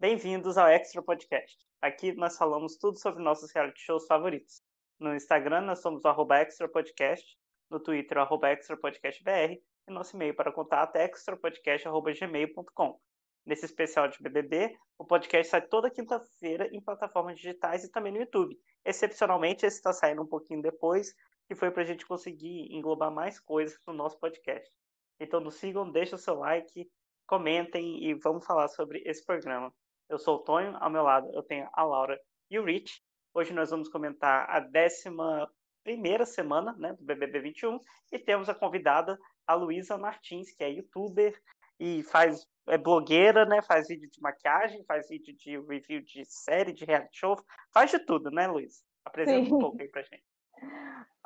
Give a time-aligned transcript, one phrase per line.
[0.00, 1.58] Bem-vindos ao Extra Podcast.
[1.82, 4.62] Aqui nós falamos tudo sobre nossos reality shows favoritos.
[4.96, 7.36] No Instagram nós somos o arroba Extra Podcast,
[7.68, 9.54] no Twitter o arroba Extra Podcast BR
[9.88, 13.00] e nosso e-mail para contato é extrapodcast.gmail.com.
[13.44, 18.20] Nesse especial de BBB, o podcast sai toda quinta-feira em plataformas digitais e também no
[18.20, 18.56] YouTube.
[18.84, 21.12] Excepcionalmente, esse está saindo um pouquinho depois,
[21.48, 24.70] que foi para a gente conseguir englobar mais coisas no nosso podcast.
[25.18, 26.88] Então nos sigam, deixem o seu like,
[27.26, 29.74] comentem e vamos falar sobre esse programa.
[30.08, 32.18] Eu sou o Tonho, ao meu lado eu tenho a Laura
[32.50, 33.02] e o Rich.
[33.34, 35.50] Hoje nós vamos comentar a décima
[35.84, 37.78] primeira semana né, do BBB 21
[38.10, 41.38] e temos a convidada, a Luísa Martins, que é youtuber
[41.78, 43.62] e faz é blogueira, né?
[43.62, 47.36] Faz vídeo de maquiagem, faz vídeo de review de série, de reality show,
[47.72, 48.82] faz de tudo, né, Luísa?
[49.04, 49.54] Apresenta Sim.
[49.54, 50.24] um pouco aí pra gente.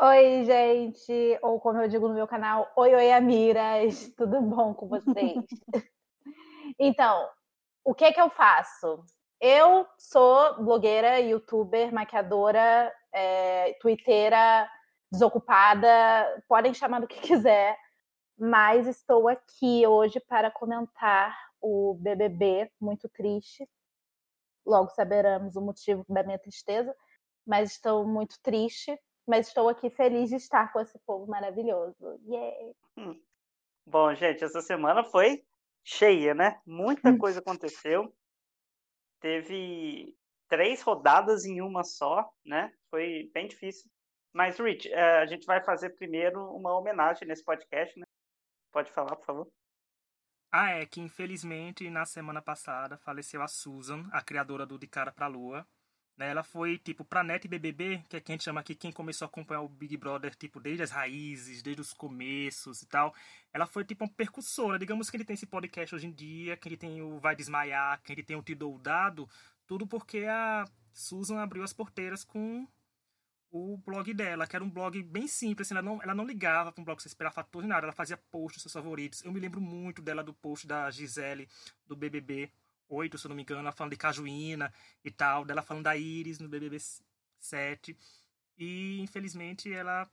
[0.00, 4.88] Oi, gente, ou como eu digo no meu canal, oi, oi, Amiras, tudo bom com
[4.88, 5.44] vocês?
[6.78, 7.28] então,
[7.84, 9.04] o que que eu faço?
[9.40, 13.76] Eu sou blogueira, youtuber, maquiadora, é,
[15.10, 17.76] desocupada, podem chamar do que quiser,
[18.38, 23.68] mas estou aqui hoje para comentar o BBB, muito triste.
[24.64, 26.94] Logo saberemos o motivo da minha tristeza,
[27.46, 32.20] mas estou muito triste, mas estou aqui feliz de estar com esse povo maravilhoso.
[32.24, 32.72] Yeah.
[32.96, 33.20] Hum.
[33.84, 35.44] Bom, gente, essa semana foi
[35.84, 36.60] cheia, né?
[36.66, 37.18] Muita hum.
[37.18, 38.14] coisa aconteceu.
[39.20, 40.14] Teve
[40.48, 42.72] três rodadas em uma só, né?
[42.90, 43.90] Foi bem difícil.
[44.32, 48.06] Mas, Rich, eh, a gente vai fazer primeiro uma homenagem nesse podcast, né?
[48.72, 49.52] Pode falar, por favor.
[50.50, 55.10] Ah, é que infelizmente na semana passada faleceu a Susan, a criadora do De Cara
[55.10, 55.66] Pra Lua.
[56.22, 56.30] Né?
[56.30, 59.26] Ela foi, tipo, pra NET BBB, que é quem a gente chama aqui, quem começou
[59.26, 63.12] a acompanhar o Big Brother, tipo, desde as raízes, desde os começos e tal.
[63.52, 64.78] Ela foi, tipo, uma percussora.
[64.78, 68.00] Digamos que ele tem esse podcast hoje em dia, que ele tem o Vai Desmaiar,
[68.02, 69.28] que ele tem o Te Dado,
[69.66, 72.68] tudo porque a Susan abriu as porteiras com
[73.50, 76.72] o blog dela, que era um blog bem simples, assim, ela, não, ela não ligava
[76.72, 79.22] para um blog que você esperava fator nada, ela fazia posts seus favoritos.
[79.24, 81.48] Eu me lembro muito dela do post da Gisele,
[81.86, 82.50] do BBB,
[82.92, 84.72] 8, se eu não me engano, ela falando de Cajuína
[85.04, 86.78] e tal, dela falando da Iris no BBB
[87.40, 87.96] 7.
[88.58, 90.08] E infelizmente ela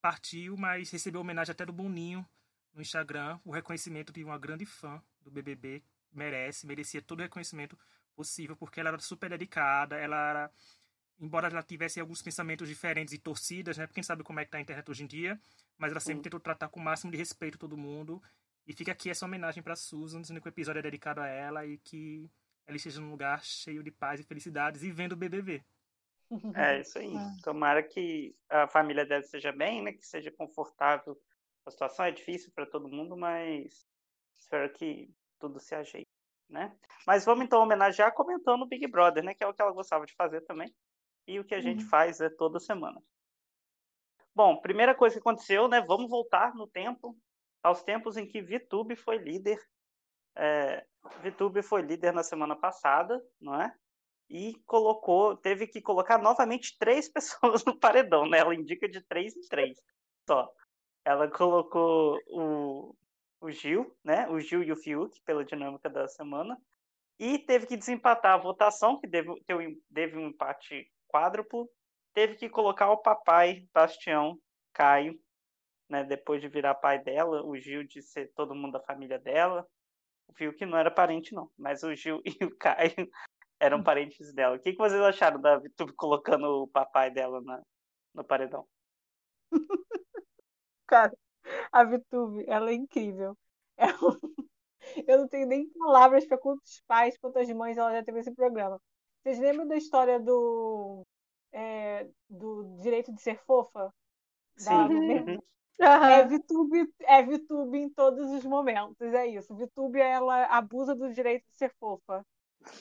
[0.00, 2.26] partiu, mas recebeu homenagem até do Boninho
[2.74, 7.78] no Instagram, o reconhecimento de uma grande fã do BBB, merece, merecia todo o reconhecimento
[8.14, 10.50] possível, porque ela era super dedicada, ela era,
[11.18, 14.50] embora ela tivesse alguns pensamentos diferentes e torcidas, né, porque quem sabe como é que
[14.50, 15.40] tá a internet hoje em dia,
[15.78, 18.22] mas ela sempre tentou tratar com o máximo de respeito todo mundo
[18.66, 21.66] e fica aqui essa homenagem para Susan, dizendo que o episódio é dedicado a ela
[21.66, 22.30] e que
[22.66, 25.62] ela esteja num lugar cheio de paz e felicidades e vendo o BBB.
[26.54, 27.14] É isso aí.
[27.14, 27.18] É.
[27.44, 29.92] Tomara que a família dela esteja bem, né?
[29.92, 31.20] Que seja confortável.
[31.66, 33.86] A situação é difícil para todo mundo, mas
[34.34, 36.10] espero que tudo se ajeite,
[36.48, 36.74] né?
[37.06, 39.34] Mas vamos então homenagear comentando o Big Brother, né?
[39.34, 40.74] Que é o que ela gostava de fazer também
[41.26, 41.90] e o que a gente uhum.
[41.90, 43.00] faz é toda semana.
[44.34, 45.80] Bom, primeira coisa que aconteceu, né?
[45.80, 47.16] Vamos voltar no tempo
[47.64, 49.58] aos tempos em que VTube foi líder.
[50.36, 50.84] É,
[51.22, 53.74] VTube foi líder na semana passada, não é?
[54.28, 58.38] E colocou, teve que colocar novamente três pessoas no paredão, né?
[58.38, 59.80] Ela indica de três em três
[60.28, 60.52] só.
[61.06, 62.94] Ela colocou o,
[63.40, 64.28] o Gil, né?
[64.28, 66.60] O Gil e o Fiuk, pela dinâmica da semana.
[67.18, 69.32] E teve que desempatar a votação, que deve,
[69.94, 71.70] teve um empate quádruplo.
[72.12, 74.38] Teve que colocar o papai, Bastião,
[74.72, 75.18] Caio,
[75.94, 79.64] né, depois de virar pai dela, o Gil de ser todo mundo da família dela,
[80.36, 83.08] viu que não era parente não, mas o Gil e o Caio
[83.60, 84.56] eram parentes dela.
[84.56, 87.62] O que, que vocês acharam da Vitube colocando o papai dela na,
[88.12, 88.66] no paredão?
[90.88, 91.16] Cara,
[91.70, 93.36] a Vitube, ela é incrível.
[94.96, 98.34] É Eu não tenho nem palavras para quantos pais, quantas mães ela já teve esse
[98.34, 98.78] programa.
[99.22, 101.06] Vocês lembram da história do,
[101.50, 103.90] é, do direito de ser fofa?
[104.56, 104.68] Sim.
[104.68, 105.38] Da, Uhum.
[105.78, 109.54] É, VTube, é VTube em todos os momentos, é isso.
[109.54, 112.24] VTube, ela abusa do direito de ser fofa.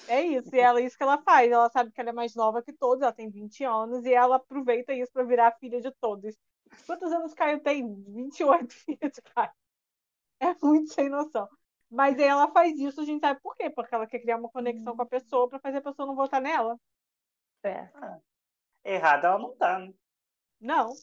[0.07, 1.51] É isso, e ela é isso que ela faz.
[1.51, 4.37] Ela sabe que ela é mais nova que todos, ela tem 20 anos, e ela
[4.37, 6.35] aproveita isso para virar filha de todos.
[6.85, 7.93] Quantos anos Caio tem?
[8.07, 9.51] 28 filhos de Caio.
[10.39, 11.47] É muito sem noção.
[11.89, 13.69] Mas aí ela faz isso, a gente sabe por quê?
[13.69, 16.41] Porque ela quer criar uma conexão com a pessoa para fazer a pessoa não votar
[16.41, 16.77] nela.
[17.63, 17.89] É.
[17.93, 18.19] Ah,
[18.83, 19.93] errada ela não tá, né?
[20.59, 20.93] Não.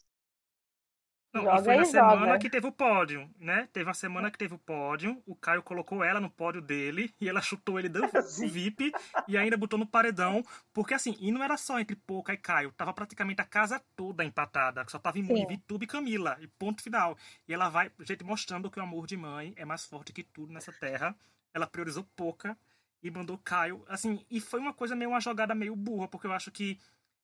[1.33, 2.39] Não, joga e foi na semana joga.
[2.39, 3.69] que teve o pódio, né?
[3.73, 7.29] Teve uma semana que teve o pódio, o Caio colocou ela no pódio dele e
[7.29, 8.93] ela chutou ele do, do VIP
[9.29, 12.73] e ainda botou no paredão, porque assim, e não era só entre Pouca e Caio,
[12.73, 17.17] tava praticamente a casa toda empatada, só tava em Vitube e Camila, e ponto final.
[17.47, 20.53] E ela vai, gente, mostrando que o amor de mãe é mais forte que tudo
[20.53, 21.15] nessa terra.
[21.55, 22.57] Ela priorizou Pouca
[23.03, 23.85] e mandou Caio.
[23.89, 26.79] Assim, e foi uma coisa meio uma jogada meio burra, porque eu acho que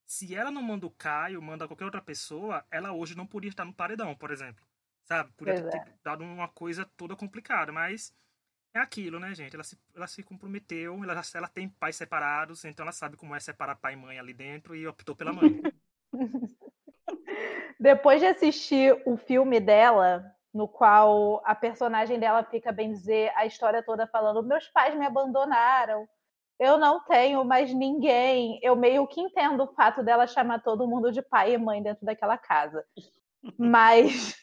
[0.07, 3.65] se ela não manda o Caio, manda qualquer outra pessoa, ela hoje não podia estar
[3.65, 4.65] no paredão, por exemplo.
[5.05, 5.33] Sabe?
[5.37, 5.95] Podia Pois ter é.
[6.03, 8.15] dado uma coisa toda complicada, mas
[8.75, 9.55] é aquilo, né, gente?
[9.55, 13.41] Ela se, ela se comprometeu, ela, ela tem pais separados, então ela sabe como é
[13.41, 15.61] separar pai e mãe ali dentro e optou pela mãe.
[17.79, 23.45] Depois de assistir o filme dela, no qual a personagem dela fica, bem dizer, a
[23.45, 26.09] história toda falando: meus pais me abandonaram,
[26.59, 28.59] eu não tenho mais ninguém.
[28.63, 32.05] Eu meio que entendo o fato dela chamar todo mundo de pai e mãe dentro
[32.05, 32.85] daquela casa.
[33.57, 34.35] Mas,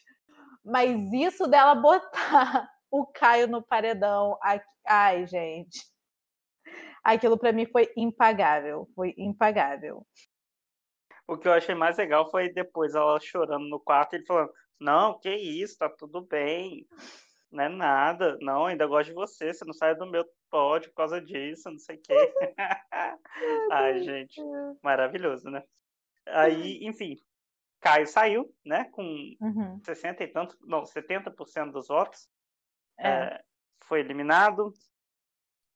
[0.64, 5.82] mas isso dela botar o Caio no paredão, ai, ai gente.
[7.04, 10.08] Aquilo pra mim foi impagável, foi impagável.
[11.28, 14.54] O que eu achei mais legal foi depois ela chorando no quarto e ele falando:
[14.80, 16.88] Não, que isso, tá tudo bem.
[17.52, 18.38] Não é nada.
[18.40, 19.54] Não, ainda gosto de você.
[19.54, 20.24] Você não sai do meu
[20.54, 22.34] pódio por causa disso, não sei o quê.
[23.72, 24.40] Ai, gente,
[24.84, 25.64] maravilhoso, né?
[26.28, 27.16] Aí, enfim,
[27.82, 28.86] Caio saiu, né?
[28.92, 29.04] Com
[29.42, 32.30] Uhum, 60 e tanto, não, 70% dos votos.
[33.00, 33.10] é.
[33.10, 33.44] É,
[33.84, 34.72] foi eliminado.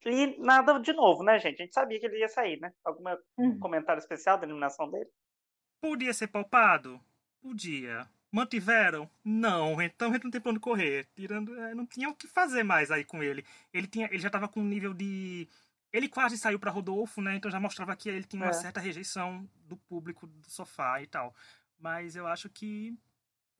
[0.06, 1.62] E nada de novo, né, gente?
[1.62, 2.72] A gente sabia que ele ia sair, né?
[2.86, 3.04] Algum
[3.38, 3.60] Uhum.
[3.60, 5.10] comentário especial da eliminação dele?
[5.82, 7.00] Podia ser palpado?
[7.42, 8.08] Podia.
[8.32, 9.10] Mantiveram?
[9.24, 9.82] Não.
[9.82, 11.08] Então a gente não tem pra onde correr.
[11.16, 13.46] Tirando, é, não tinha o que fazer mais aí com ele.
[13.74, 15.48] Ele tinha, ele já tava com um nível de
[15.94, 17.36] ele quase saiu pra Rodolfo, né?
[17.36, 18.54] Então já mostrava que ele tinha uma É.
[18.54, 21.34] certa rejeição do público do sofá e tal.
[21.80, 22.94] Mas eu acho que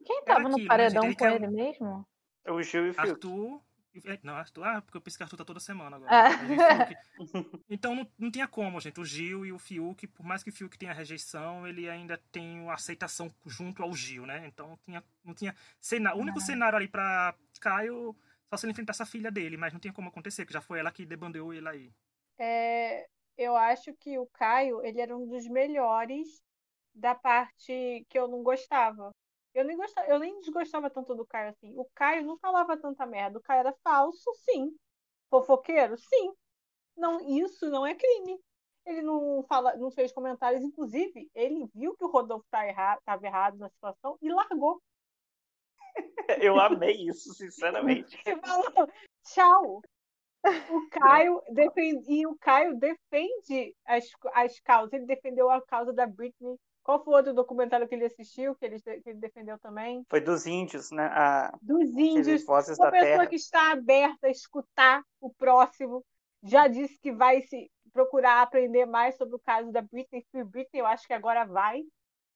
[0.06, 1.04] Quem tava no aquilo, né, paredão?
[1.06, 2.08] Ele com ele mesmo?
[2.48, 2.96] O Gil e o.
[3.00, 3.62] Arthur.
[4.06, 4.64] É, Não, Arthur.
[4.64, 6.38] Ah, porque eu pensei que Arthur tá toda semana agora.
[6.38, 6.98] Fiuk.
[7.70, 9.00] Então não, não tinha como, gente.
[9.00, 12.60] O Gil e o Fiuk, por mais que o Fiuk tenha rejeição, ele ainda tem
[12.60, 14.46] uma aceitação junto ao Gil, né?
[14.48, 15.04] Então não tinha.
[15.24, 16.16] Não tinha cena...
[16.16, 18.16] O único cenário ali pra Caio,
[18.50, 20.80] só se ele enfrentasse a filha dele, mas não tinha como acontecer, que já foi
[20.80, 21.92] ela que debandeou ele aí.
[22.38, 23.08] É,
[23.38, 26.42] eu acho que o Caio, ele era um dos melhores
[26.94, 29.12] da parte que eu não gostava.
[29.58, 31.74] Eu nem gostava, eu nem desgostava tanto do Caio assim.
[31.76, 33.40] O Caio não falava tanta merda.
[33.40, 34.72] O Caio era falso, sim.
[35.32, 36.32] Fofoqueiro, sim.
[36.96, 38.40] Não, isso não é crime.
[38.86, 43.26] Ele não fala, não fez comentários, inclusive, ele viu que o Rodolfo tá errado, estava
[43.26, 44.80] errado na situação e largou.
[46.40, 48.16] Eu amei isso, sinceramente.
[48.28, 48.88] Ele falou,
[49.24, 49.82] tchau.
[50.70, 54.06] O Caio defende, e o Caio defende as,
[54.36, 54.94] as causas.
[54.94, 56.56] Ele defendeu a causa da Britney.
[56.88, 60.06] Qual foi o outro documentário que ele assistiu, que ele, que ele defendeu também?
[60.10, 61.04] Foi dos índios, né?
[61.08, 62.46] A, Dos índios.
[62.46, 63.28] vozes Uma da pessoa terra.
[63.28, 66.02] que está aberta a escutar o próximo.
[66.42, 70.26] Já disse que vai se procurar aprender mais sobre o caso da Britney.
[70.32, 71.82] Free Britney, eu acho que agora vai.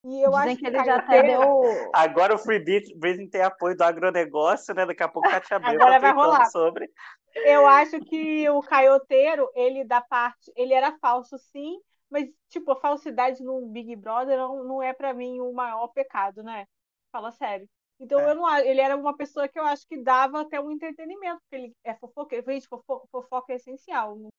[0.04, 1.90] E eu Dizem acho que que ele já até Pereira- deu.
[1.94, 4.86] Agora o Free Brit- Britney tem apoio do agronegócio, né?
[4.86, 6.46] Daqui a pouco Katia Bel Agora tá vai rolar.
[6.50, 6.92] sobre.
[7.36, 11.80] Eu acho que o caioteiro, ele da parte, ele era falso sim,
[12.12, 16.44] mas tipo, a falsidade no Big Brother não, não é pra mim o maior pecado,
[16.44, 16.68] né?
[17.12, 17.68] Fala sério.
[18.00, 18.32] Então É.
[18.32, 21.56] eu não, ele era uma pessoa que eu acho que dava até um entretenimento, porque
[21.56, 22.46] ele é fofoqueiro.
[22.52, 24.30] Gente, fofo- fofoca é essencial no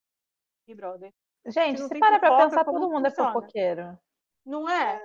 [0.66, 1.10] Big Brother.
[1.46, 3.32] Gente, não se para pra pensar, todo mundo é funciona?
[3.32, 3.98] fofoqueiro.
[4.44, 5.00] Não é?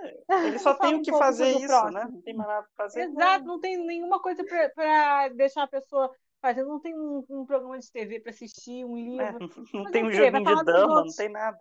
[0.46, 1.92] Ele só tem o um que fazer isso, próximo.
[1.92, 2.08] né?
[2.12, 3.02] Não tem mais nada pra fazer.
[3.04, 6.12] Exato, não tem nenhuma coisa pra, pra deixar a pessoa
[6.42, 9.40] fazendo, não tem um, um programa de TV pra assistir, um É, livro.
[9.74, 11.60] não Mas tem um joguinho de dama, não tem nada.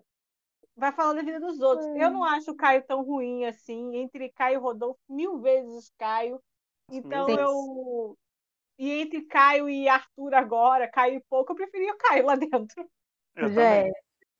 [0.76, 1.86] Vai falar da vida dos outros.
[1.96, 3.96] Eu não acho o Caio tão ruim assim.
[3.96, 6.40] Entre Caio e Rodolfo, mil vezes Caio.
[6.90, 8.16] Então eu.
[8.78, 12.88] E entre Caio e Arthur agora, Caio e pouco, eu preferia o Caio lá dentro.
[13.34, 13.92] Eu também.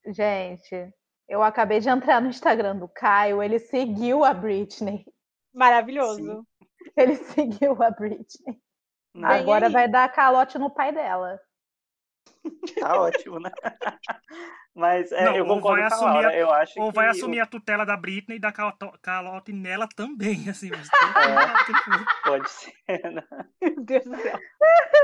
[0.07, 0.95] Gente, gente,
[1.27, 5.05] eu acabei de entrar no Instagram do Caio, ele seguiu a Britney.
[5.55, 6.47] Maravilhoso.
[6.97, 8.61] Ele seguiu a Britney.
[9.15, 11.41] Bem, Agora vai dar calote no pai dela.
[12.81, 13.51] Tá ótimo, né?
[14.75, 16.29] Mas é, Não, eu ou concordo vai com a assumir Laura.
[16.29, 19.89] a- Eu acho Ou que vai assumir a tutela da Britney e dar calote nela
[19.97, 20.69] também, assim.
[20.71, 23.25] mas tem que- Pode ser, né?
[23.63, 24.39] Meu Deus do céu.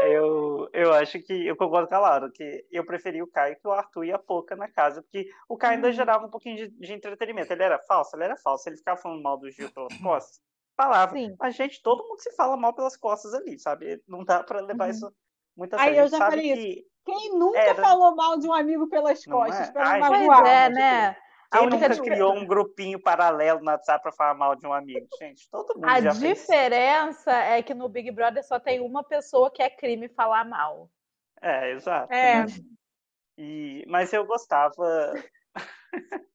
[0.02, 3.66] Eu, eu acho que eu concordo com a Laura, que eu preferi o Caio que
[3.66, 6.68] o Arthur e a Poca na casa, porque o Caio ainda gerava um pouquinho de,
[6.68, 7.50] de entretenimento.
[7.52, 8.68] Ele era falso, ele era falso.
[8.68, 10.40] Ele ficava falando mal do Gil pelas costas.
[10.76, 11.12] Falava.
[11.16, 11.34] Sim.
[11.38, 14.02] Mas, gente, todo mundo se fala mal pelas costas ali, sabe?
[14.06, 14.90] Não dá pra levar Uhum.
[14.90, 15.14] isso
[15.56, 15.98] muito a Aí.
[15.98, 17.82] A eu já sabe falei que Quem nunca Era.
[17.82, 19.72] falou mal de um amigo pelas Não costas é?
[19.72, 20.46] não gente, Pois magoar?
[20.46, 21.16] é, né?
[21.50, 24.72] A quem única nunca criou um grupinho paralelo no WhatsApp pra falar mal de um
[24.72, 25.06] amigo?
[25.18, 26.38] Gente, todo mundo A já fez.
[26.38, 30.88] diferença é que no Big Brother só tem uma pessoa que é crime falar mal.
[31.42, 32.12] É, exato.
[32.14, 32.46] É.
[32.46, 32.52] né?
[33.36, 35.12] E, mas eu gostava.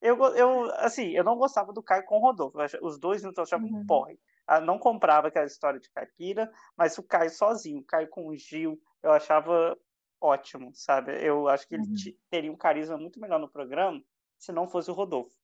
[0.00, 2.58] eu, eu, assim, eu não gostava do Caio com o Rodolfo.
[2.82, 3.86] Os dois juntos eu achava um Uhum.
[3.86, 4.18] porre.
[4.46, 8.36] Ah, Não comprava aquela história de caipira, mas o Caio sozinho, o Caio com o
[8.36, 9.76] Gil, eu achava
[10.20, 11.12] ótimo, sabe?
[11.26, 11.94] Eu acho que ele Uhum.
[11.94, 14.02] te- teria um carisma muito melhor no programa
[14.38, 15.36] se não fosse o Rodolfo.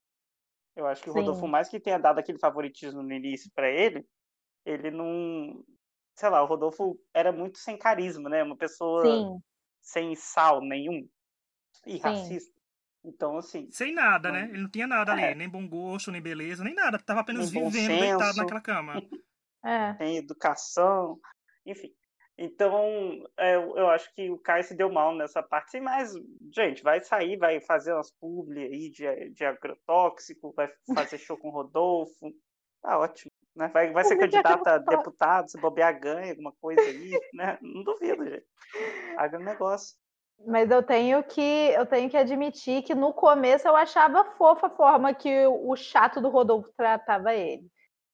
[0.77, 1.43] Eu acho que o Rodolfo, Sim.
[1.43, 4.07] por mais que tenha dado aquele favoritismo no início pra ele,
[4.65, 5.65] ele não.
[6.17, 8.43] Sei lá, o Rodolfo era muito sem carisma, né?
[8.45, 9.43] Uma pessoa Sim,
[9.83, 11.09] sem sal nenhum
[11.87, 11.99] e Sim.
[11.99, 12.58] racista.
[13.05, 14.35] Então, assim, Sem nada, Não.
[14.41, 14.49] né?
[14.51, 15.27] Ele não tinha nada É.
[15.29, 16.99] ali, nem bom gosto, nem beleza, nem nada.
[16.99, 18.39] Tava apenas Nem vivendo, deitado senso.
[18.39, 18.93] naquela cama.
[19.65, 19.95] é.
[19.95, 21.19] tem educação,
[21.65, 21.93] enfim.
[22.41, 22.85] Então,
[23.37, 25.73] é, eu eu acho que o Caio se deu mal nessa parte.
[25.73, 26.13] Sim, mas,
[26.55, 31.49] gente, vai sair, vai fazer umas publi aí de, de agrotóxico, vai fazer show com
[31.49, 32.33] o Rodolfo.
[32.81, 33.31] Tá ótimo.
[33.57, 33.69] Né?
[33.75, 37.59] Vai, vai ser Publi de candidato a deputado, se bobear ganha alguma coisa aí, né?
[37.61, 38.47] Não duvido, gente.
[39.17, 39.97] Agronegócio.
[40.47, 44.71] Mas eu tenho que eu tenho que admitir que no começo eu achava fofa a
[44.71, 47.67] forma que o chato do Rodolfo tratava ele.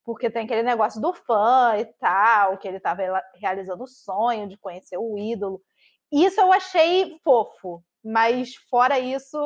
[0.05, 3.03] Porque tem aquele negócio do fã e tal, que ele estava
[3.35, 5.63] realizando o sonho de conhecer o ídolo.
[6.13, 9.37] Isso eu achei fofo, mas fora isso,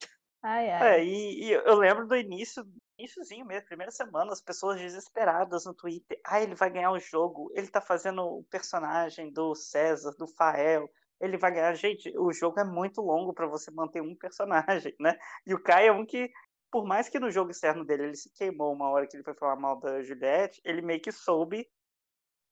[0.42, 1.00] ai ai.
[1.00, 2.64] É, e, e eu lembro do início,
[2.98, 6.20] iníciozinho mesmo, primeira semana, as pessoas desesperadas no Twitter.
[6.26, 10.88] Ah, ele vai ganhar o jogo, ele tá fazendo o personagem do César, do Fael,
[11.20, 11.74] ele vai ganhar.
[11.74, 15.18] Gente, o jogo é muito longo para você manter um personagem, né?
[15.46, 16.30] E o Kai é um que,
[16.70, 19.34] por mais que no jogo externo dele ele se queimou uma hora que ele foi
[19.34, 21.68] falar mal da Juliette, ele meio que soube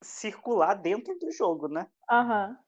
[0.03, 1.89] circular dentro do jogo, né?
[2.11, 2.59] Aham.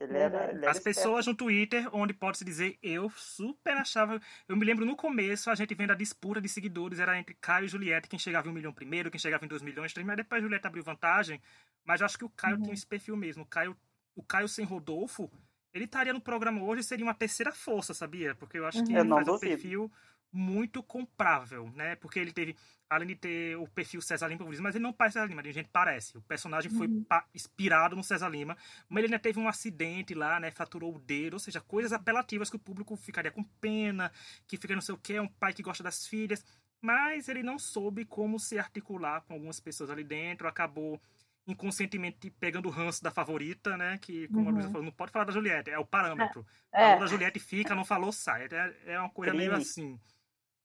[0.00, 1.14] Ele era, ele era As esperto.
[1.14, 4.20] pessoas no Twitter, onde pode-se dizer, eu super achava.
[4.46, 7.64] Eu me lembro no começo, a gente vendo a disputa de seguidores, era entre Caio
[7.66, 10.16] e Juliette, quem chegava em um milhão primeiro, quem chegava em dois milhões, três, mas
[10.16, 11.40] depois a Juliette abriu vantagem.
[11.84, 12.58] Mas eu acho que o Caio Uhum.
[12.58, 13.42] tinha esse perfil mesmo.
[13.44, 13.76] O Caio,
[14.18, 15.30] o Caio sem Rodolfo,
[15.72, 18.34] ele estaria no programa hoje e seria uma terceira força, sabia?
[18.34, 18.96] Porque eu acho que Uhum.
[18.96, 19.90] Eu ele faz um perfil
[20.32, 21.94] muito comprável, né?
[21.96, 22.56] Porque ele teve,
[22.90, 25.68] além de ter o perfil César Lima, mas ele não parece César Lima, a gente
[25.72, 26.18] parece.
[26.18, 27.06] O personagem foi Uhum.
[27.32, 28.56] inspirado no César Lima,
[28.88, 30.50] mas ele ainda teve um acidente lá, né?
[30.50, 34.10] Fraturou o dedo, ou seja, coisas apelativas que o público ficaria com pena,
[34.48, 36.44] que fica não sei o que, é um pai que gosta das filhas.
[36.80, 41.00] Mas ele não soube como se articular com algumas pessoas ali dentro, acabou
[41.48, 43.98] inconscientemente pegando o ranço da favorita, né?
[43.98, 44.72] Que, como a Luísa Uhum.
[44.72, 46.46] falou, não pode falar da Juliette, é o parâmetro.
[46.72, 46.84] É.
[46.84, 48.46] Falou da Juliette fica, não falou sai.
[48.52, 49.62] É, é uma coisa meio Crime.
[49.62, 50.00] assim.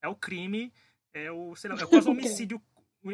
[0.02, 0.72] É o crime,
[1.14, 2.62] é o, sei lá, é quase um homicídio.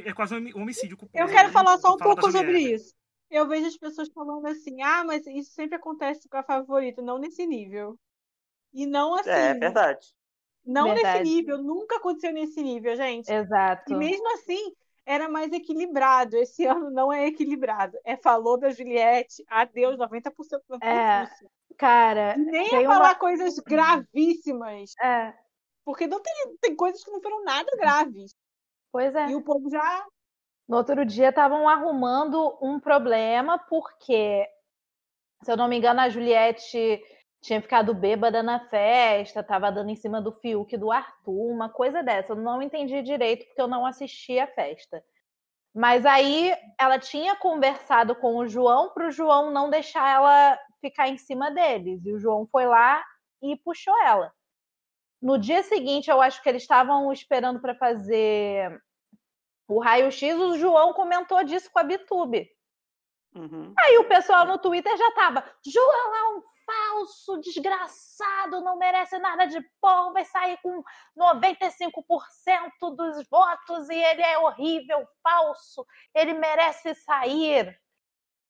[0.04, 1.22] É quase um homicídio culposo.
[1.22, 2.92] Eu quero falar só um fala pouco sobre isso.
[3.30, 7.18] Eu vejo as pessoas falando assim, ah, mas isso sempre acontece com a favorita, não
[7.18, 7.96] nesse nível.
[8.72, 10.06] E não assim, É, é verdade.
[10.64, 11.20] não Verdade.
[11.20, 13.28] nesse nível, nunca aconteceu nesse nível, gente.
[13.32, 13.92] Exato.
[13.92, 14.72] E mesmo assim,
[15.06, 16.36] era mais equilibrado.
[16.36, 17.96] Esse ano não é equilibrado.
[18.04, 20.32] É falou da Juliette, adeus, 90%
[20.68, 21.28] da É.
[21.78, 24.92] Cara, nem tem é uma- falar coisas gravíssimas.
[25.02, 25.32] é,
[25.84, 28.34] Porque não tem, tem coisas que não foram nada graves.
[28.92, 29.28] pois é.
[29.30, 30.06] E o povo já.
[30.68, 34.46] No outro dia estavam arrumando um problema, porque,
[35.42, 37.02] se eu não me engano, a Juliette
[37.40, 41.68] tinha ficado bêbada na festa, estava dando em cima do Fiuk e do Arthur, uma
[41.68, 42.32] coisa dessa.
[42.32, 45.02] Eu não entendi direito porque eu não assisti a festa.
[45.74, 51.08] Mas aí ela tinha conversado com o João para o João não deixar ela ficar
[51.08, 52.04] em cima deles.
[52.04, 53.02] E o João foi lá
[53.42, 54.32] e puxou ela.
[55.22, 58.82] No dia seguinte, eu acho que eles estavam esperando para fazer
[59.68, 62.50] o raio-x, o João comentou disso com a Bitube.
[63.34, 63.72] Uhum.
[63.78, 69.46] Aí o pessoal no Twitter já tava, João é um falso, desgraçado, não merece nada
[69.46, 70.82] de bom, vai sair com
[71.18, 75.84] 95% dos votos e ele é horrível, falso,
[76.14, 77.76] ele merece sair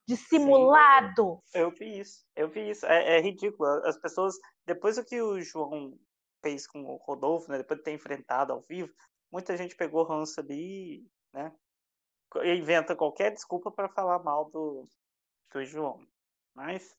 [0.07, 1.41] dissimulado.
[1.55, 2.85] Eu vi isso, eu vi isso.
[2.85, 3.69] É, é ridículo.
[3.85, 4.35] As pessoas,
[4.67, 5.97] depois do que o João
[6.43, 8.93] fez com o Rodolfo, né, depois de ter enfrentado ao vivo,
[9.31, 11.53] muita gente pegou ranço ali, né?
[12.45, 14.89] Inventa qualquer desculpa para falar mal do,
[15.53, 16.01] do João.
[16.55, 16.97] Mas,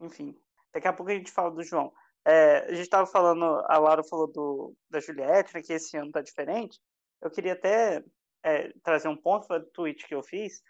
[0.00, 0.36] enfim,
[0.72, 1.92] daqui a pouco a gente fala do João.
[2.24, 6.10] É, a gente estava falando, a Laura falou do, da Juliette, né, que esse ano
[6.10, 6.80] tá diferente.
[7.22, 8.02] Eu queria até
[8.42, 10.60] é, trazer um ponto para o tweet que eu fiz,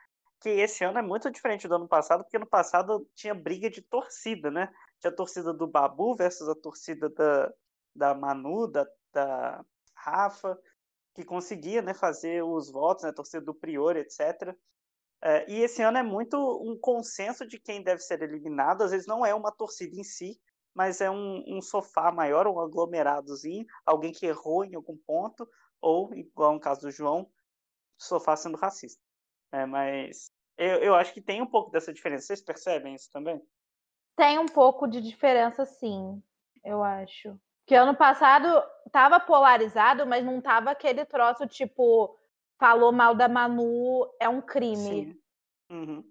[0.40, 3.80] que esse ano é muito diferente do ano passado, porque no passado tinha briga de
[3.80, 4.71] torcida, né?
[5.00, 7.52] Tinha a torcida do Babu versus a torcida da,
[7.95, 9.64] da Manu, da, da
[9.95, 10.59] Rafa,
[11.14, 14.54] que conseguia né, fazer os votos, né, a torcida do Prior, etc.
[15.23, 19.07] É, e esse ano é muito um consenso de quem deve ser eliminado, às vezes
[19.07, 20.39] não é uma torcida em si,
[20.75, 25.49] mas é um, um sofá maior, um aglomeradozinho, alguém que errou em algum ponto,
[25.81, 27.31] ou, igual no caso do João,
[27.99, 29.03] sofá sendo racista.
[29.53, 32.27] É, mas eu, eu acho que tem um pouco dessa diferença.
[32.27, 33.41] Vocês percebem isso também?
[34.17, 36.23] Tem um pouco de diferença, sim,
[36.65, 37.39] eu acho.
[37.67, 38.47] Que ano passado
[38.93, 42.17] tava polarizado, mas não tava aquele troço tipo
[42.59, 45.15] falou mal da Manu é um crime.
[45.15, 45.23] Sim.
[45.69, 46.05] Uhum.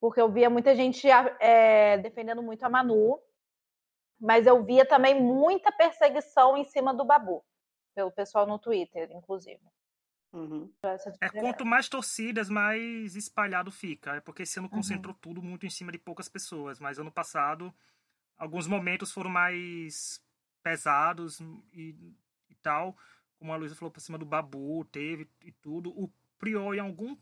[0.00, 1.06] porque eu via muita gente
[1.40, 3.20] é, defendendo muito a Manu,
[4.20, 7.44] mas eu via também muita perseguição em cima do Babu,
[7.94, 9.60] pelo pessoal no Twitter, inclusive.
[10.32, 10.72] Uhum.
[11.20, 14.16] É, quanto mais torcidas, mais espalhado fica.
[14.16, 14.76] É porque esse ano Uhum.
[14.76, 16.78] concentrou tudo muito em cima de poucas pessoas.
[16.78, 17.74] Mas ano passado,
[18.38, 20.24] alguns momentos foram mais
[20.62, 21.40] pesados
[21.72, 21.96] e,
[22.48, 22.96] e tal.
[23.40, 25.90] Como a Luísa falou, por cima do Babu, teve e tudo.
[25.90, 27.16] O Prior, em algum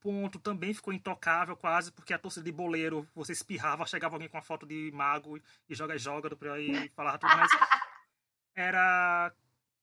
[0.00, 4.36] ponto, também ficou intocável quase, porque a torcida de boleiro, você espirrava, chegava alguém com
[4.36, 7.34] a foto de mago e joga joga do Prior e falava tudo.
[7.36, 7.50] Mas
[8.54, 9.32] era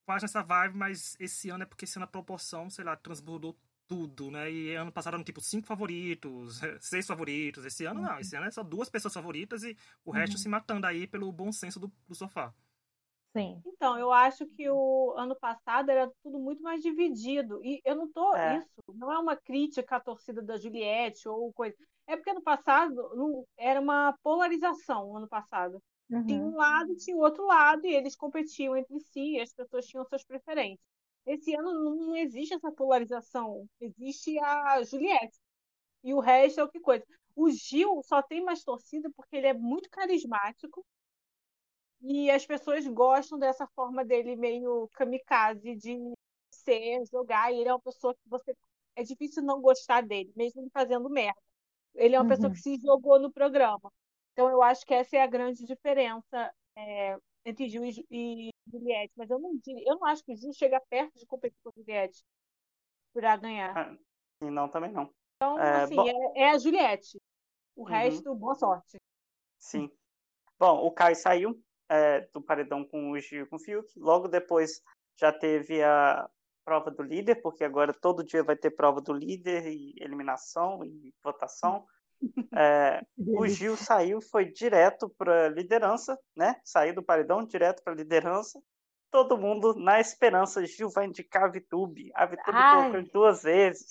[0.05, 3.57] quase nessa vibe, mas esse ano é porque esse ano a proporção, sei lá, transbordou
[3.87, 4.51] tudo, né?
[4.51, 7.63] E ano passado eram tipo cinco favoritos, seis favoritos.
[7.65, 10.39] Esse ano não, esse ano é só duas pessoas favoritas e o resto Uhum.
[10.39, 12.53] se matando aí pelo bom senso do, do sofá.
[13.37, 13.61] Sim.
[13.65, 17.63] Então, eu acho que o ano passado era tudo muito mais dividido.
[17.63, 18.35] E eu não tô.
[18.35, 18.57] É.
[18.57, 21.75] Isso não é uma crítica à torcida da Juliette ou coisa.
[22.07, 25.81] É porque ano passado não- era uma polarização ano passado.
[26.25, 26.53] Tinha Uhum.
[26.53, 30.23] um lado, tinha outro lado, e eles competiam entre si, e as pessoas tinham suas
[30.25, 30.79] preferências.
[31.25, 33.67] Esse ano não existe essa polarização.
[33.79, 35.37] Existe a Juliette.
[36.03, 37.05] E o resto é o que coisa.
[37.35, 40.85] O Gil só tem mais torcida porque ele é muito carismático.
[42.01, 46.13] E as pessoas gostam dessa forma dele meio kamikaze de
[46.51, 47.51] ser, jogar.
[47.51, 48.55] E ele é uma pessoa que você.
[48.95, 51.39] É difícil não gostar dele, mesmo ele fazendo merda.
[51.95, 52.53] Ele é uma pessoa Uhum.
[52.53, 53.91] que se jogou no programa.
[54.33, 59.13] Então eu acho que essa é a grande diferença é, entre Gil e, e Juliette.
[59.15, 61.69] Mas eu não, diria- eu não acho que o Gil chega perto de competir com
[61.69, 62.23] a Juliette
[63.13, 63.75] para ganhar.
[63.77, 63.97] Ah,
[64.41, 65.09] E não, também não.
[65.37, 67.19] Então, É, assim, bom- é, é a Juliette.
[67.75, 67.87] O Uhum.
[67.87, 68.97] resto, boa sorte.
[69.59, 69.91] Sim.
[70.59, 73.87] Bom, o Caio saiu é, do paredão com o Gil e com o Fiuk.
[73.97, 74.81] Logo depois
[75.19, 76.29] já teve a
[76.63, 81.13] prova do líder, porque agora todo dia vai ter prova do líder e eliminação e
[81.23, 81.85] votação.
[82.55, 86.59] É, o Gil saiu, foi direto para liderança, né?
[86.63, 88.59] Saiu do paredão direto para liderança.
[89.11, 92.11] Todo mundo na esperança, Gil vai indicar a Vitube.
[92.13, 93.87] A Vitube colocou duas vezes.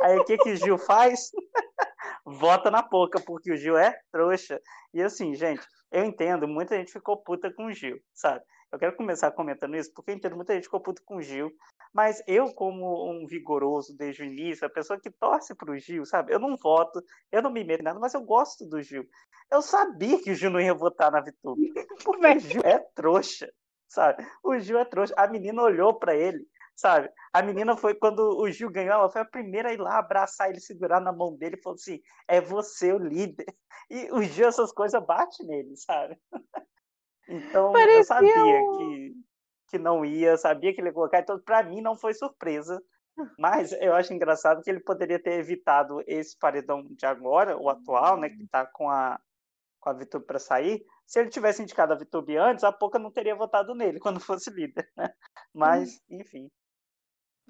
[0.00, 1.30] Aí o que que Gil faz?
[2.24, 4.60] Vota na pouca, porque o Gil é trouxa.
[4.94, 8.44] E assim, gente, eu entendo, muita gente ficou puta com o Gil, sabe?
[8.72, 11.52] Eu quero começar comentando isso, porque eu entendo muita gente ficou puta com o Gil,
[11.92, 16.32] mas eu, como um vigoroso desde o início, a pessoa que torce pro Gil, sabe?
[16.32, 19.04] Eu não voto, eu não me meto em nada, mas eu gosto do Gil.
[19.50, 21.70] Eu sabia que o Gil não ia votar na Vitube,
[22.02, 23.52] porque o Gil é trouxa,
[23.92, 24.24] sabe?
[24.42, 25.14] O Gil é trouxa.
[25.16, 27.10] A menina olhou pra ele, sabe?
[27.32, 30.50] A menina foi, quando o Gil ganhou, ela foi a primeira a ir lá abraçar
[30.50, 33.46] ele, segurar na mão dele e falou assim: é você o líder.
[33.90, 36.18] E o Gil, essas coisas bate nele, sabe?
[37.28, 39.14] Então, eu Parecia sabia um- que,
[39.68, 42.82] que não ia, sabia que ele ia colocar, então pra mim não foi surpresa.
[43.38, 48.18] Mas eu acho engraçado que ele poderia ter evitado esse paredão de agora, o atual,
[48.18, 49.20] né, que tá com a,
[49.80, 50.84] com a Vitube para sair.
[51.12, 54.48] Se ele tivesse indicado a Vitube antes, a Poca não teria votado nele quando fosse
[54.48, 55.12] líder, né?
[55.52, 56.50] Mas, enfim.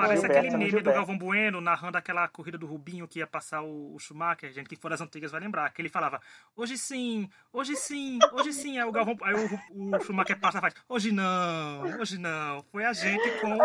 [0.02, 0.92] Parece Gilberto, aquele né, meme do.
[0.92, 4.52] Galvão Bueno narrando aquela corrida do Rubinho que ia passar o, o Schumacher.
[4.52, 5.70] Gente que for das antigas vai lembrar.
[5.72, 6.20] Que ele falava:
[6.56, 8.78] Hoje sim, hoje sim, hoje sim.
[8.78, 12.64] Aí o, Galvão, aí o, o Schumacher passa e faz: Hoje não, hoje não.
[12.70, 13.58] Foi a gente com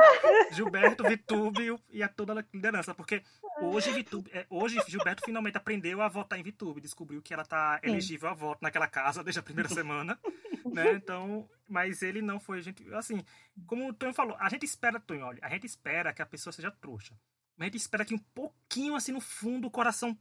[0.52, 2.94] Gilberto, Vitube e a toda a liderança.
[2.94, 3.24] Porque
[3.62, 6.82] hoje, Vitube, é, hoje Gilberto finalmente aprendeu a votar em Vitube.
[6.82, 10.18] Descobriu que ela tá elegível a voto naquela casa desde a primeira semana.
[10.66, 10.94] né?
[10.94, 12.84] Então, mas ele não foi, gente.
[12.94, 13.24] Assim,
[13.66, 16.54] como o Tonho falou, a gente espera, Tonho, olha, a gente espera que a pessoa
[16.54, 17.14] seja trouxa.
[17.56, 20.18] Mas a gente espera que um pouquinho assim no fundo o coração,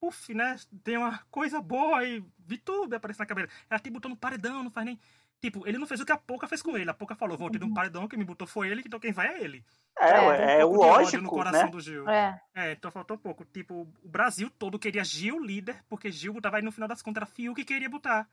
[0.00, 0.56] puf, né?
[0.82, 3.48] Tem uma coisa boa e Vitube aparece na cabeça.
[3.68, 4.98] Ela te botou no paredão, não faz nem.
[5.40, 6.90] Tipo, ele não fez o que a Poca fez com ele.
[6.90, 9.28] A Poca falou, vou ter um paredão, quem me botou foi ele, então quem vai
[9.28, 9.64] é ele.
[9.98, 11.70] É, É, é, um de ódio no lógico, coração né?
[11.70, 12.08] do Gil.
[12.08, 12.40] É.
[12.54, 13.44] É, então faltou um pouco.
[13.46, 17.22] Tipo, o Brasil todo queria Gil líder, porque Gil botava aí no final das contas
[17.22, 18.28] era Fiuk que queria botar.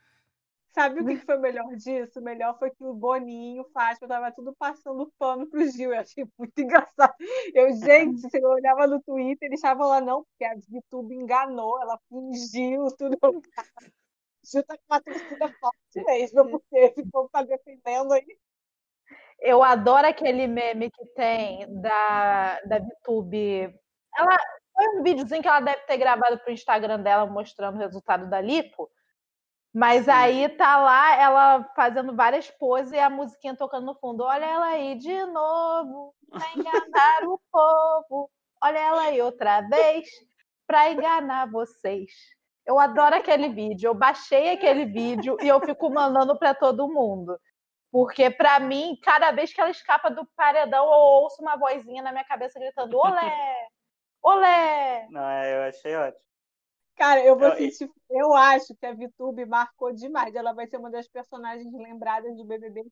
[0.77, 2.19] Sabe o que que foi melhor disso?
[2.19, 5.91] O melhor foi que o Boninho, o Fátima, tava tudo passando pano pro Gil.
[5.91, 7.15] Eu achei muito engraçado.
[7.51, 11.81] Eu, gente, se eu olhava no Twitter, eles estavam lá, não, porque a VTube enganou,
[11.81, 13.17] ela fingiu tudo.
[13.23, 13.41] O
[14.45, 18.37] Gil tá com uma torcida forte mesmo, porque esse povo tá defendendo aí.
[19.39, 23.73] Eu adoro aquele meme que tem da, da VTube.
[24.15, 24.37] Ela
[24.75, 28.39] foi um videozinho que ela deve ter gravado pro Instagram dela mostrando o resultado da
[28.39, 28.87] Lipo.
[29.77, 30.11] Mas Sim.
[30.11, 34.23] aí tá lá ela fazendo várias poses e a musiquinha tocando no fundo.
[34.23, 38.27] Olha ela aí de novo, pra enganar o povo.
[38.63, 40.09] Olha ela aí outra vez,
[40.65, 42.11] pra enganar vocês.
[42.65, 43.89] Eu adoro aquele vídeo.
[43.89, 47.39] Eu baixei aquele vídeo e eu fico mandando pra todo mundo.
[47.91, 52.11] Porque, pra mim, cada vez que ela escapa do paredão, eu ouço uma vozinha na
[52.11, 53.67] minha cabeça gritando: Olé!
[54.23, 55.07] Olé!
[55.11, 56.26] Não, é, eu achei ótimo.
[56.97, 57.89] Cara, eu vou sentir.
[58.09, 60.33] Eu acho que a VTube marcou demais.
[60.33, 62.85] Ela vai ser uma das personagens lembradas do BBB,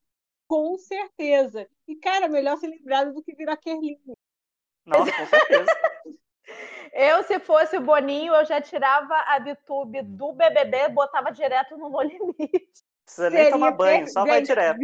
[0.47, 1.67] com certeza.
[1.87, 3.99] E, cara, melhor ser lembrada do que virar Kerline.
[4.85, 5.65] Nossa, com certeza.
[6.93, 11.89] Eu, se fosse o Boninho, eu já tirava a VTube do BBB, botava direto no
[11.89, 12.71] No Limite.
[13.03, 14.79] Precisa nem tomar banho, só vai direto.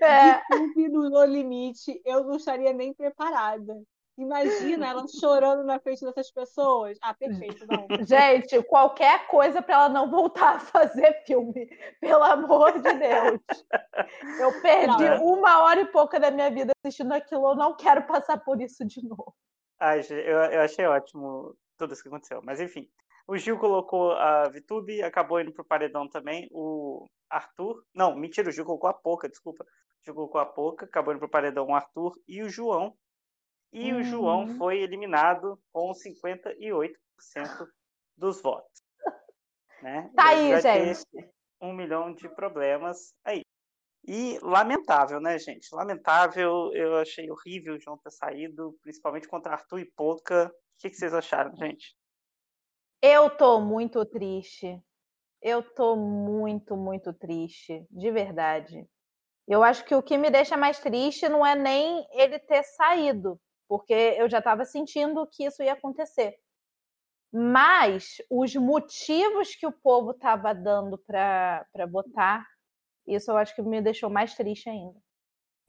[0.00, 0.38] É.
[0.38, 3.74] VTube no No Limite, eu não estaria nem preparada.
[4.20, 6.98] Imagina ela chorando na frente dessas pessoas.
[7.00, 7.86] Ah, perfeito, não.
[8.06, 11.66] Gente, qualquer coisa para ela não voltar a fazer filme.
[11.98, 13.40] Pelo amor de Deus.
[14.38, 17.48] Eu perdi não, uma hora e pouca da minha vida assistindo aquilo.
[17.48, 19.34] Eu não quero passar por isso de novo.
[19.80, 22.42] Ai, eu, eu achei ótimo tudo isso que aconteceu.
[22.44, 22.86] Mas enfim.
[23.26, 26.46] O Gil colocou a Vitube, acabou indo pro paredão também.
[26.50, 27.82] O Arthur.
[27.94, 29.64] Não, mentira, o Gil colocou a Poca, desculpa.
[29.64, 32.94] O Gil colocou a Poca, acabou indo pro paredão o Arthur e o João
[33.72, 34.00] e uhum.
[34.00, 34.56] o João uhum.
[34.56, 36.94] foi eliminado com 58%
[38.16, 38.82] dos votos.
[39.82, 40.10] Né?
[40.14, 41.06] Tá aí, gente.
[41.58, 43.40] Um milhão de problemas aí.
[44.06, 45.74] E lamentável, né, gente?
[45.74, 50.48] Lamentável, eu achei horrível o João ter saído, principalmente contra Arthur e Polka.
[50.48, 51.96] O que, que vocês acharam, gente?
[53.02, 54.78] Eu tô muito triste.
[55.40, 58.86] Eu tô muito, muito triste, de verdade.
[59.48, 63.40] Eu acho que o que me deixa mais triste não é nem ele ter saído,
[63.70, 66.36] porque eu já estava sentindo que isso ia acontecer.
[67.32, 72.44] Mas os motivos que o povo estava dando para votar,
[73.06, 75.00] isso eu acho que me deixou mais triste ainda.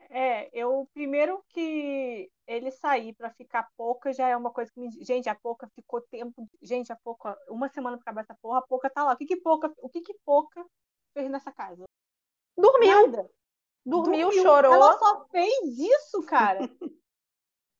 [0.09, 4.89] É, eu primeiro que ele sair para ficar pouca já é uma coisa que me.
[5.05, 6.49] Gente, a pouca ficou tempo.
[6.59, 7.37] Gente, a pouca.
[7.47, 9.13] Uma semana pra acabar essa porra, a pouca tá lá.
[9.13, 10.65] O que que pouca, o que que pouca
[11.13, 11.85] fez nessa casa?
[12.57, 13.11] Dormiu.
[13.11, 13.29] Dormiu,
[13.85, 14.73] Dormiu, chorou.
[14.73, 16.61] Ela só fez isso, cara.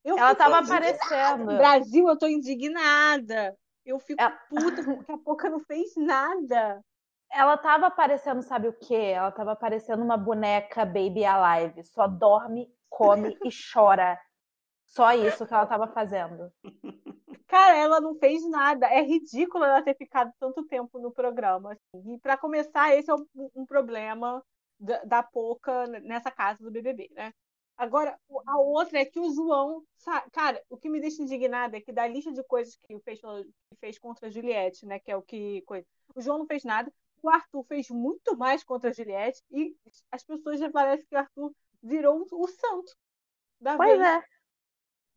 [0.04, 1.46] Eu ela estava aparecendo.
[1.58, 3.56] Brasil, eu tô indignada.
[3.86, 4.32] Eu fico ela...
[4.50, 6.84] puta porque a Poca não fez nada.
[7.32, 9.14] Ela tava aparecendo, sabe o quê?
[9.16, 11.84] Ela tava aparecendo uma boneca Baby Alive.
[11.84, 14.20] Só dorme, come e chora.
[14.86, 16.52] Só isso que ela tava fazendo.
[17.48, 18.88] Cara, ela não fez nada.
[18.88, 21.74] É ridículo ela ter ficado tanto tempo no programa.
[21.74, 22.14] Assim.
[22.14, 23.16] E para começar, esse é
[23.56, 24.44] um, problema
[24.78, 27.34] da, da Poca nessa casa do BBB, né?
[27.82, 28.16] Agora,
[28.46, 29.84] a outra é que o João.
[30.32, 33.76] Cara, o que me deixa indignada é que da lista de coisas que fez, que
[33.80, 35.00] fez contra a Juliette, né?
[35.00, 35.66] Que é o que.
[36.14, 36.94] O João não fez nada.
[37.24, 39.42] O Arthur fez muito mais contra a Juliette.
[39.50, 39.76] E
[40.12, 42.96] as pessoas já parecem que o Arthur virou o santo
[43.60, 44.02] da pois vez.
[44.02, 44.24] é.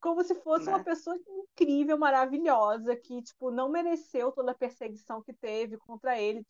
[0.00, 0.84] Como se fosse uma né?
[0.84, 6.42] pessoa incrível, maravilhosa, que, tipo, não mereceu toda a perseguição que teve contra ele.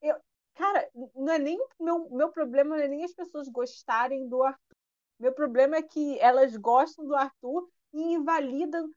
[0.00, 0.16] Eu,
[0.54, 4.40] cara, não é nem o meu, meu problema, não é nem as pessoas gostarem do
[4.40, 4.83] Arthur
[5.18, 8.88] meu problema é que elas gostam do Arthur e invalidam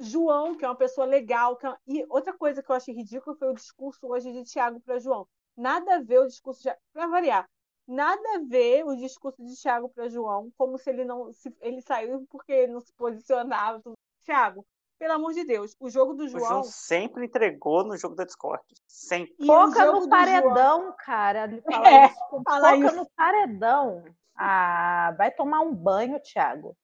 [0.00, 1.58] João, que é uma pessoa legal.
[1.62, 1.80] É uma...
[1.86, 5.26] E outra coisa que eu achei ridículo foi o discurso hoje de Tiago para João.
[5.56, 6.76] Nada a ver o discurso de...
[6.92, 7.48] para variar.
[7.86, 11.54] Nada a ver o discurso de Tiago para João, como se ele não se...
[11.60, 13.82] ele saiu porque ele não se posicionava.
[14.22, 14.64] Tiago,
[14.98, 16.44] pelo amor de Deus, o jogo do João.
[16.44, 18.62] O João sempre entregou no jogo da Discord.
[18.86, 19.46] Sempre.
[19.46, 20.94] Foca no paredão, João...
[20.98, 21.48] cara.
[21.62, 22.18] Fala é, isso.
[22.28, 22.96] Foca isso.
[22.96, 24.04] no paredão.
[24.38, 26.76] Ah, vai tomar um banho, Thiago.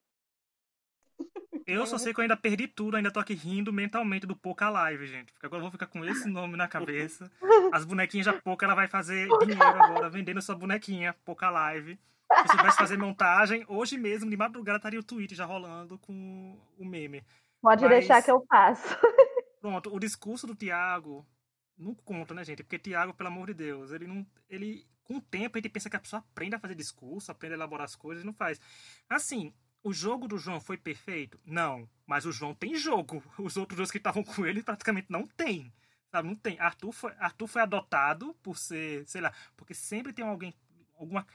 [1.67, 4.69] Eu só sei que eu ainda perdi tudo, ainda tô aqui rindo mentalmente do Poca
[4.69, 5.33] Live, gente.
[5.33, 7.31] Porque agora eu vou ficar com esse nome na cabeça.
[7.73, 11.99] As bonequinhas da Poca, ela vai fazer dinheiro agora, vendendo sua bonequinha, Poca Live.
[12.35, 16.59] Se você tivesse fazer montagem, hoje mesmo, de madrugada, estaria o tweet já rolando com
[16.77, 17.25] o meme.
[17.63, 17.91] Pode Mas...
[17.91, 18.99] deixar que eu faço.
[19.61, 21.25] Pronto, o discurso do Tiago
[21.79, 22.63] não conta, né, gente?
[22.63, 24.27] Porque Tiago, pelo amor de Deus, ele não.
[24.51, 27.57] Ele com o tempo gente pensa que a pessoa aprende a fazer discurso, aprende a
[27.57, 28.61] elaborar as coisas e não faz.
[29.09, 31.39] Assim, o jogo do João foi perfeito?
[31.45, 31.89] Não.
[32.07, 33.23] Mas o João tem jogo.
[33.39, 35.71] Os outros dois que estavam com ele praticamente não tem.
[36.11, 36.29] Sabe?
[36.29, 36.59] Não tem.
[36.59, 40.55] Arthur foi, Arthur foi adotado por ser, sei lá, porque sempre tem alguém.
[40.97, 41.27] Alguma.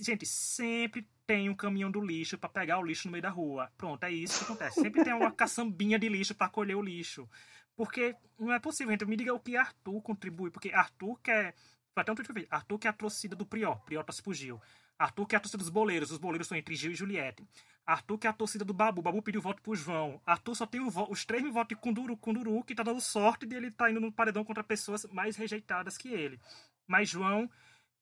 [0.00, 3.70] Gente, sempre tem um caminhão do lixo para pegar o lixo no meio da rua.
[3.76, 4.80] Pronto, é isso que acontece.
[4.80, 7.28] Sempre tem uma caçambinha de lixo para colher o lixo.
[7.76, 8.92] Porque não é possível.
[8.92, 10.50] Então me diga o que Arthur contribui.
[10.50, 11.54] Porque Arthur quer
[12.02, 13.76] até um tweet que Arthur que é a torcida do Prior.
[13.84, 14.60] Prior tá se fugiu.
[14.98, 16.10] Arthur que é a torcida dos boleiros.
[16.10, 17.46] Os boleiros são entre Gil e Juliette.
[17.86, 19.02] Arthur que é a torcida do Babu.
[19.02, 20.20] Babu pediu voto pro João.
[20.24, 23.54] Arthur só tem os três mil votos de Kunduru, Kunduru, que tá dando sorte de
[23.56, 26.40] ele tá indo no paredão contra pessoas mais rejeitadas que ele.
[26.86, 27.50] Mas João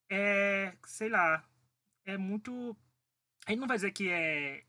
[0.09, 1.43] é, sei lá,
[2.05, 2.75] é muito.
[3.47, 4.63] Gente não vai dizer que é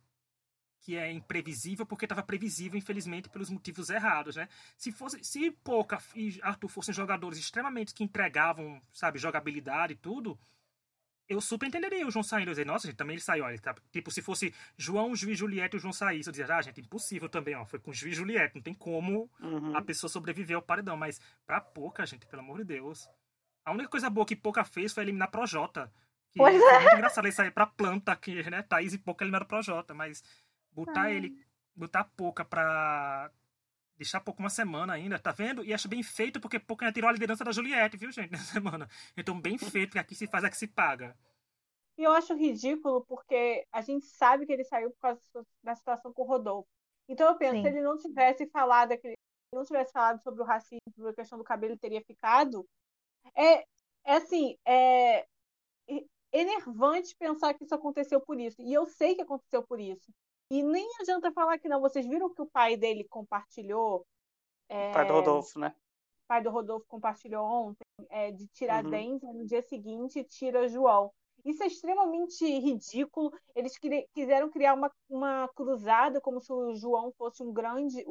[0.84, 4.46] que é imprevisível porque estava previsível, infelizmente, pelos motivos errados, né?
[4.76, 10.38] Se fosse, se Poca e Arthur fossem jogadores extremamente que entregavam, sabe, jogabilidade e tudo,
[11.26, 12.48] eu super entenderia o João saindo.
[12.48, 13.48] Eu dizer, nossa, gente, também ele saiu.
[13.48, 16.60] Ele tá, tipo, se fosse João, Juiz, Juliette e o João saísse, eu dizia, ah,
[16.60, 17.64] gente, impossível também, ó.
[17.64, 18.54] Foi com Juiz e Juliette.
[18.56, 19.74] Não tem como Uhum.
[19.74, 20.98] a pessoa sobreviver ao paredão.
[20.98, 23.08] Mas pra pouca, gente, pelo amor de Deus.
[23.64, 25.90] A única coisa boa que pouca fez foi eliminar Projota.
[26.30, 28.60] Que Pois foi muito engraçado ele sair pra planta, que, né?
[28.62, 29.94] Thaís e pouca eliminaram Projota.
[29.94, 30.22] Mas
[30.74, 31.10] botar Ah.
[31.10, 31.36] ele,
[31.74, 33.30] botar pouca pra.
[33.96, 35.64] Deixar pouco uma semana ainda, tá vendo?
[35.64, 38.52] E acho bem feito porque pouca ainda tirou a liderança da Juliette, viu, gente, nessa
[38.52, 38.88] semana.
[39.16, 41.16] Então, bem feito, porque aqui se faz, aqui se paga.
[41.96, 45.20] E eu acho ridículo porque a gente sabe que ele saiu por causa
[45.62, 46.68] da situação com o Rodolfo.
[47.08, 47.62] Então eu penso, Sim.
[47.62, 51.14] se ele não tivesse falado aquele, se não tivesse falado sobre o racismo, sobre a
[51.14, 52.66] questão do cabelo, ele teria ficado.
[53.36, 53.60] É,
[54.04, 55.24] é assim, é
[56.32, 58.60] enervante pensar que isso aconteceu por isso.
[58.60, 60.12] E eu sei que aconteceu por isso.
[60.50, 61.80] E nem adianta falar que não.
[61.80, 64.06] Vocês viram que o pai dele compartilhou?
[64.68, 65.74] É, Pai do Rodolfo, né?
[66.24, 68.90] o pai do Rodolfo compartilhou ontem, é, de tirar Uhum.
[68.90, 71.12] Denzel, no dia seguinte tira João.
[71.44, 73.30] Isso é extremamente ridículo.
[73.54, 78.02] Eles queri- quiseram criar uma, uma cruzada como se o João fosse um grande.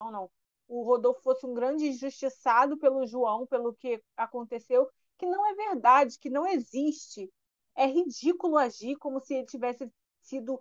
[0.00, 0.30] Não, não.
[0.68, 6.18] O Rodolfo fosse um grande injustiçado pelo João, pelo que aconteceu, que não é verdade,
[6.18, 7.30] que não existe.
[7.74, 10.60] É ridículo agir como se ele tivesse sido.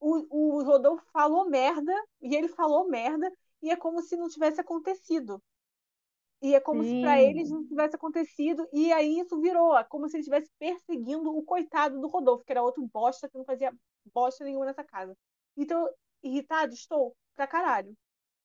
[0.00, 3.30] O, o Rodolfo falou merda, e ele falou merda,
[3.62, 5.42] e é como se não tivesse acontecido.
[6.42, 7.30] E é como se para Sim.
[7.30, 11.42] eles não tivesse acontecido, e aí isso virou, é como se ele estivesse perseguindo o
[11.42, 13.72] coitado do Rodolfo, que era outro bosta que não fazia
[14.12, 15.16] bosta nenhuma nessa casa.
[15.56, 15.88] Então,
[16.22, 17.96] irritado estou pra caralho.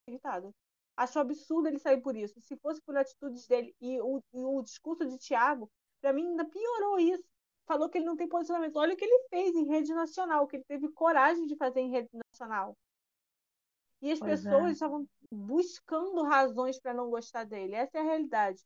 [0.07, 0.55] Irritado.
[0.95, 2.39] Acho absurdo ele sair por isso.
[2.41, 6.45] Se fosse por atitudes dele e o, e o discurso de Thiago, pra mim ainda
[6.45, 7.23] piorou isso.
[7.71, 8.75] Falou que ele não tem posicionamento.
[8.75, 11.89] Olha o que ele fez em rede nacional, que ele teve coragem de fazer em
[11.89, 12.75] rede nacional.
[14.01, 14.49] E as Pois é.
[14.49, 17.73] pessoas estavam buscando razões para não gostar dele.
[17.73, 18.61] Essa é a realidade.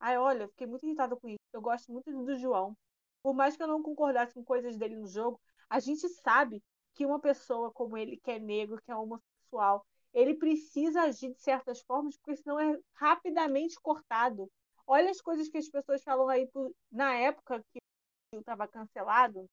[0.00, 1.36] Ai, olha, fiquei muito irritada com isso.
[1.52, 2.74] Eu gosto muito do João.
[3.22, 6.62] Por mais que eu não concordasse com coisas dele no jogo, a gente sabe
[6.94, 9.84] que uma pessoa como ele, que é negro, que é homossexual,
[10.14, 14.50] ele precisa agir de certas formas, porque senão é rapidamente cortado.
[14.86, 16.48] Olha as coisas que as pessoas falam aí
[16.90, 17.87] na época que o
[18.36, 19.48] estava cancelado.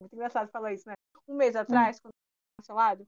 [0.00, 0.94] Muito engraçado falar isso, né?
[1.28, 3.06] Um mês atrás, quando estava cancelado.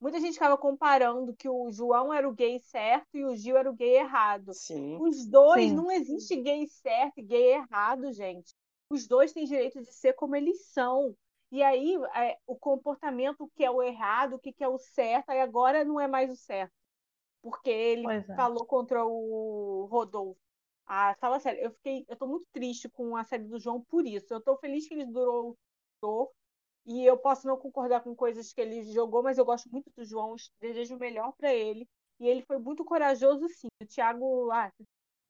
[0.00, 3.70] Muita gente ficava comparando que o João era o gay certo e o Gil era
[3.70, 4.52] o gay errado.
[4.54, 4.98] Sim.
[5.00, 5.76] Os dois, Sim.
[5.76, 8.54] não existe gay certo e gay errado, gente.
[8.90, 11.14] Os dois têm direito de ser como eles são.
[11.52, 15.30] E aí, é, o comportamento, que é o errado, o que que é o certo,
[15.30, 16.72] aí agora não é mais o certo.
[17.42, 18.22] Porque ele é.
[18.34, 20.40] falou contra o Rodolfo.
[20.92, 24.04] Ah, fala sério, eu fiquei, eu tô muito triste com a série do João por
[24.04, 24.34] isso.
[24.34, 25.56] Eu tô feliz que ele durou,
[26.02, 26.32] durou
[26.84, 30.04] e eu posso não concordar com coisas que ele jogou, mas eu gosto muito do
[30.04, 31.88] João, desejo o melhor pra ele.
[32.18, 33.68] E ele foi muito corajoso, sim.
[33.80, 34.68] O Thiago, ah,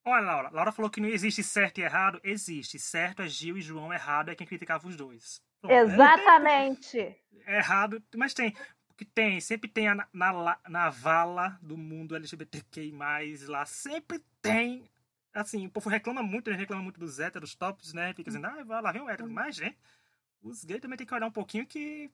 [0.06, 0.50] Olha, Laura.
[0.50, 2.18] Laura falou que não existe certo e errado.
[2.24, 2.78] Existe.
[2.78, 5.42] Certo é Gil e João, errado é quem criticava os dois.
[5.60, 5.82] Pronto, né?
[5.82, 6.98] Exatamente.
[7.44, 8.54] É errado, mas tem.
[8.88, 12.92] Porque tem, sempre tem a, na, na, na vala do mundo LGBTQI,
[13.46, 14.88] lá, sempre tem.
[15.32, 18.12] Assim, o povo reclama muito, gente reclama muito dos héteros tops, né?
[18.14, 19.30] Fica dizendo, ah, vai lá, vem um hétero.
[19.30, 19.78] Mas, gente,
[20.42, 22.10] os gays também tem que olhar um pouquinho que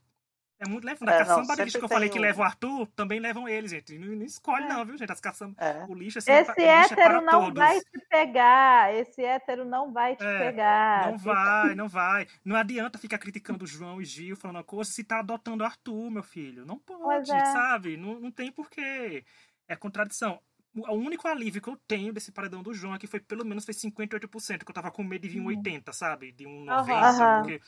[0.59, 1.09] é muito levando.
[1.09, 2.45] É, A não, caçamba de lixo sempre que eu falei tem que um- leva o
[2.45, 3.97] Arthur, também levam ele, gente.
[3.99, 4.69] Não, não escolhe, É.
[4.69, 5.11] não, viu, gente?
[5.13, 5.57] As caçambas.
[5.59, 5.85] É.
[5.89, 7.59] O lixo é sempre Esse o lixo é hétero não todos.
[7.59, 8.95] vai te pegar.
[8.95, 11.11] Esse hétero não vai te É, pegar.
[11.11, 12.27] Não vai, não vai.
[12.45, 15.67] Não adianta ficar criticando o João e Gil, falando uma coisa, se tá adotando o
[15.67, 16.67] Arthur, meu filho.
[16.67, 17.45] Não pode, é.
[17.47, 17.97] sabe?
[17.97, 19.25] Não, não tem porquê.
[19.69, 20.41] É contradição.
[20.77, 23.45] O o único alívio que eu tenho desse paredão do João é que foi pelo
[23.45, 26.33] menos foi 58%, que eu tava com medo de vir um 80%, sabe?
[26.33, 27.43] De um 90%, Aham.
[27.43, 27.61] porque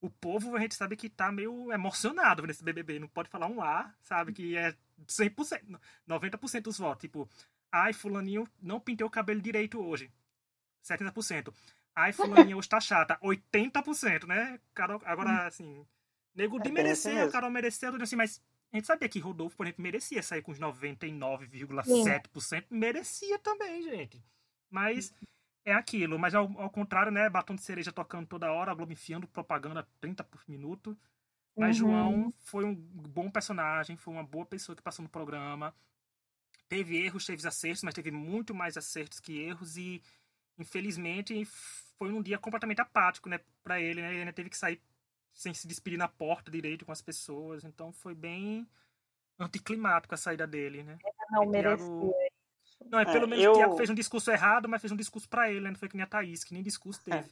[0.00, 2.98] o povo, a gente sabe que tá meio emocionado nesse BBB.
[2.98, 4.32] Não pode falar um A, sabe?
[4.32, 4.76] Que é
[5.08, 7.00] 100%, 90% dos votos.
[7.00, 7.28] Tipo,
[7.72, 10.12] ai, fulaninho não pintei o cabelo direito hoje.
[10.82, 11.52] 70%.
[11.94, 13.18] Ai, fulaninha hoje tá chata.
[13.22, 14.60] 80%, né?
[14.74, 15.84] Carol, agora, assim,
[16.34, 17.32] nego de É bem assim merecer, mesmo.
[17.32, 18.42] Carol mereceu, assim, mas
[18.74, 22.66] a gente sabia que Rodolfo, por exemplo, merecia sair com os 99,7%.
[22.68, 24.20] Merecia também, gente.
[24.68, 25.14] Mas
[25.64, 26.18] é aquilo.
[26.18, 27.30] Mas ao, ao contrário, né?
[27.30, 30.98] Batom de cereja tocando toda hora, a Globo enfiando propaganda 30 por minuto.
[31.56, 31.88] Mas Uhum.
[31.88, 35.72] João foi um bom personagem, foi uma boa pessoa que passou no programa.
[36.68, 40.02] Teve erros, teve acertos, mas teve muito mais acertos que erros e
[40.58, 41.44] infelizmente
[41.96, 44.10] foi um dia completamente apático, né, para ele, né?
[44.10, 44.82] Ele ainda teve que sair
[45.34, 48.66] sem se despedir na porta direito com as pessoas, então foi bem
[49.38, 50.96] anticlimático a saída dele, né?
[51.30, 51.76] Não E merecia.
[51.86, 52.14] Thiago-
[52.86, 54.96] Não, é pelo É, menos eu- o Thiago fez um discurso errado, mas fez um
[54.96, 55.70] discurso pra ele, né?
[55.70, 57.30] Não foi que nem a Thaís, que nem discurso teve.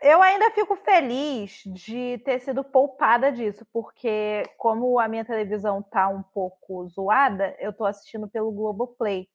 [0.00, 5.82] É, Eu ainda fico feliz de ter sido poupada disso, porque como a minha televisão
[5.82, 9.28] tá um pouco zoada, eu tô assistindo pelo Globoplay,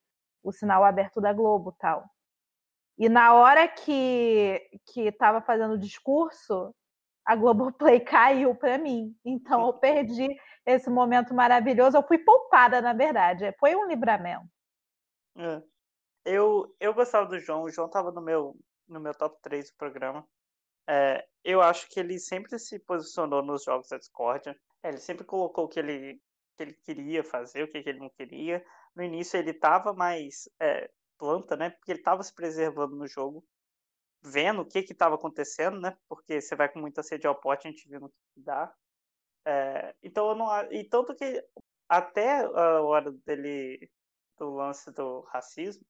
[0.43, 2.10] o sinal aberto da Globo tal.
[2.97, 6.74] E na hora que que estava fazendo o discurso,
[7.25, 9.15] a Globoplay caiu para mim.
[9.25, 10.27] Então eu perdi
[10.65, 11.97] esse momento maravilhoso.
[11.97, 13.53] Eu fui poupada, na verdade.
[13.60, 14.45] Foi um livramento.
[15.38, 15.62] É.
[16.25, 17.63] Eu, eu gostava do João.
[17.63, 18.55] O João estava no meu,
[18.88, 20.27] no meu top 3 do programa.
[20.88, 24.49] É, eu acho que ele sempre se posicionou nos jogos da Discord.
[24.84, 26.21] É, ele sempre colocou o que ele,
[26.57, 28.63] que ele queria fazer, o que, que ele não queria.
[28.95, 31.69] No início ele estava mais é, planta, né?
[31.69, 33.43] Porque ele estava se preservando no jogo,
[34.23, 35.97] vendo o que estava acontecendo, né?
[36.07, 38.73] Porque você vai com muita sede ao pote, a gente viu o que dá.
[39.45, 40.47] É, então eu não.
[40.71, 41.43] E tanto que
[41.89, 43.89] até a hora dele
[44.38, 45.86] do lance do racismo,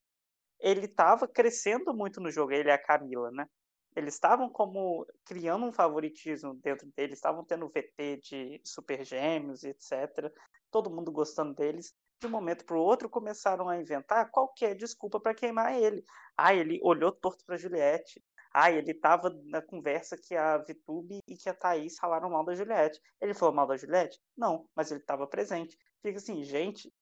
[0.60, 3.48] ele estava crescendo muito no jogo, ele e a Camila, né?
[3.96, 10.32] Eles estavam como criando um favoritismo dentro deles, estavam tendo VT de Super Gêmeos, etc.
[10.72, 11.94] Todo mundo gostando deles.
[12.22, 16.06] De um momento para o outro começaram a inventar qualquer desculpa para queimar ele.
[16.38, 18.24] Ah, ele olhou torto para Juliette.
[18.54, 22.54] Ah, ele estava na conversa que a Vitube e que a Thaís falaram mal da
[22.54, 23.02] Juliette.
[23.20, 24.20] Ele falou mal da Juliette?
[24.38, 25.76] Não, mas ele estava presente.
[26.04, 26.94] Fica assim, gente,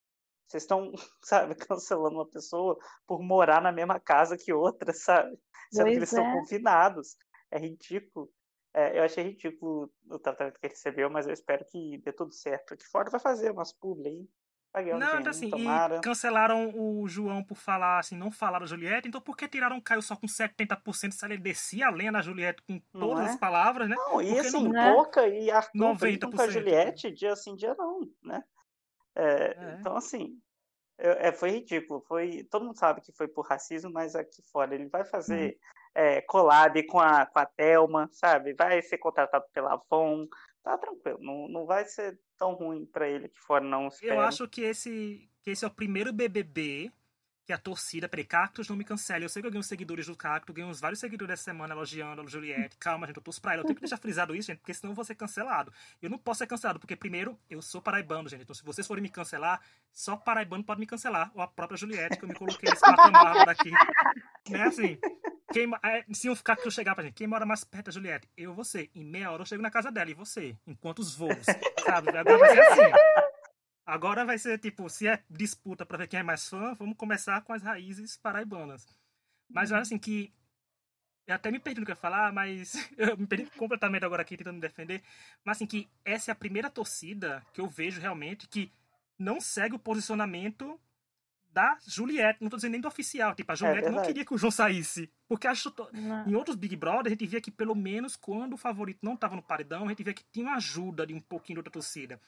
[0.47, 0.89] vocês estão,
[1.21, 5.37] sabe, cancelando uma pessoa por morar na mesma casa que outra, sabe?
[5.69, 6.15] Sendo pois que eles é.
[6.15, 7.17] são confinados.
[7.51, 8.31] É ridículo.
[8.73, 12.31] É, eu achei ridículo o tratamento que ele recebeu, mas eu espero que dê tudo
[12.31, 12.73] certo.
[12.73, 14.29] Aqui fora vai fazer umas publi aí.
[14.73, 19.19] Não, então assim, e cancelaram o João por falar, assim, não falar da Juliette, então
[19.19, 22.61] por que tiraram o Caio só com 70% se ele descia a lenha da Juliette
[22.61, 23.29] com todas é?
[23.31, 23.95] as palavras, né?
[23.95, 24.79] Não, e assim, não...
[24.79, 24.93] É?
[24.93, 26.35] pouca e Arthur 90%.
[26.35, 28.43] com a Juliette, dia sim, dia não, né?
[29.15, 29.77] É, é.
[29.79, 30.39] Então, assim,
[30.99, 32.01] é, foi ridículo.
[32.01, 35.59] Foi, todo mundo sabe que foi por racismo, mas aqui fora ele vai fazer hum.
[35.95, 38.53] é, collab com a, com a Thelma, sabe?
[38.53, 40.27] Vai ser contratado pela Avon,
[40.63, 44.15] tá tranquilo, não, não vai ser tão ruim para ele que fora não espero.
[44.15, 46.91] Eu acho que esse, que esse é o primeiro BBB
[47.49, 49.25] que a torcida, peraí, Cactus não me cancele.
[49.25, 51.73] Eu sei que eu ganhei uns seguidores do Cactus, ganhei uns vários seguidores essa semana
[51.73, 52.77] elogiando a Juliette.
[52.77, 53.61] Calma, gente, eu torço pra ela.
[53.61, 55.73] Eu tenho que deixar frisado isso, gente, porque senão eu vou ser cancelado.
[55.99, 58.43] Eu não posso ser cancelado, porque primeiro, eu sou paraibano, gente.
[58.43, 59.59] Então se vocês forem me cancelar,
[59.91, 61.31] só paraibano pode me cancelar.
[61.33, 63.71] Ou a própria Juliette, que eu me coloquei nesse patamar daqui.
[64.47, 64.99] Né, assim...
[65.51, 68.29] Quem, é, se um eu chegar pra gente, quem mora mais perto da Juliette?
[68.37, 68.89] Eu você.
[68.93, 70.55] Em meia hora eu chego na casa dela e você.
[70.67, 71.45] Enquanto os voos.
[71.85, 72.09] Sabe?
[72.15, 72.91] Agora vai ser assim.
[73.85, 77.41] Agora vai ser tipo, se é disputa para ver quem é mais fã, vamos começar
[77.41, 78.85] com as raízes paraibanas.
[79.49, 80.31] Mas eu acho assim que.
[81.25, 84.21] Eu até me perdi no que eu ia falar, mas eu me perdi completamente agora
[84.21, 85.01] aqui tentando me defender.
[85.43, 88.71] Mas assim, que essa é a primeira torcida que eu vejo realmente que
[89.17, 90.79] não segue o posicionamento
[91.51, 93.35] da Juliette, não tô dizendo nem do oficial.
[93.35, 95.11] Tipo, a é Juliette é não queria que o João saísse.
[95.27, 95.73] Porque acho
[96.25, 99.35] em outros Big Brother a gente via que pelo menos quando o favorito não tava
[99.35, 102.19] no paredão, a gente via que tinha uma ajuda de um pouquinho da outra torcida.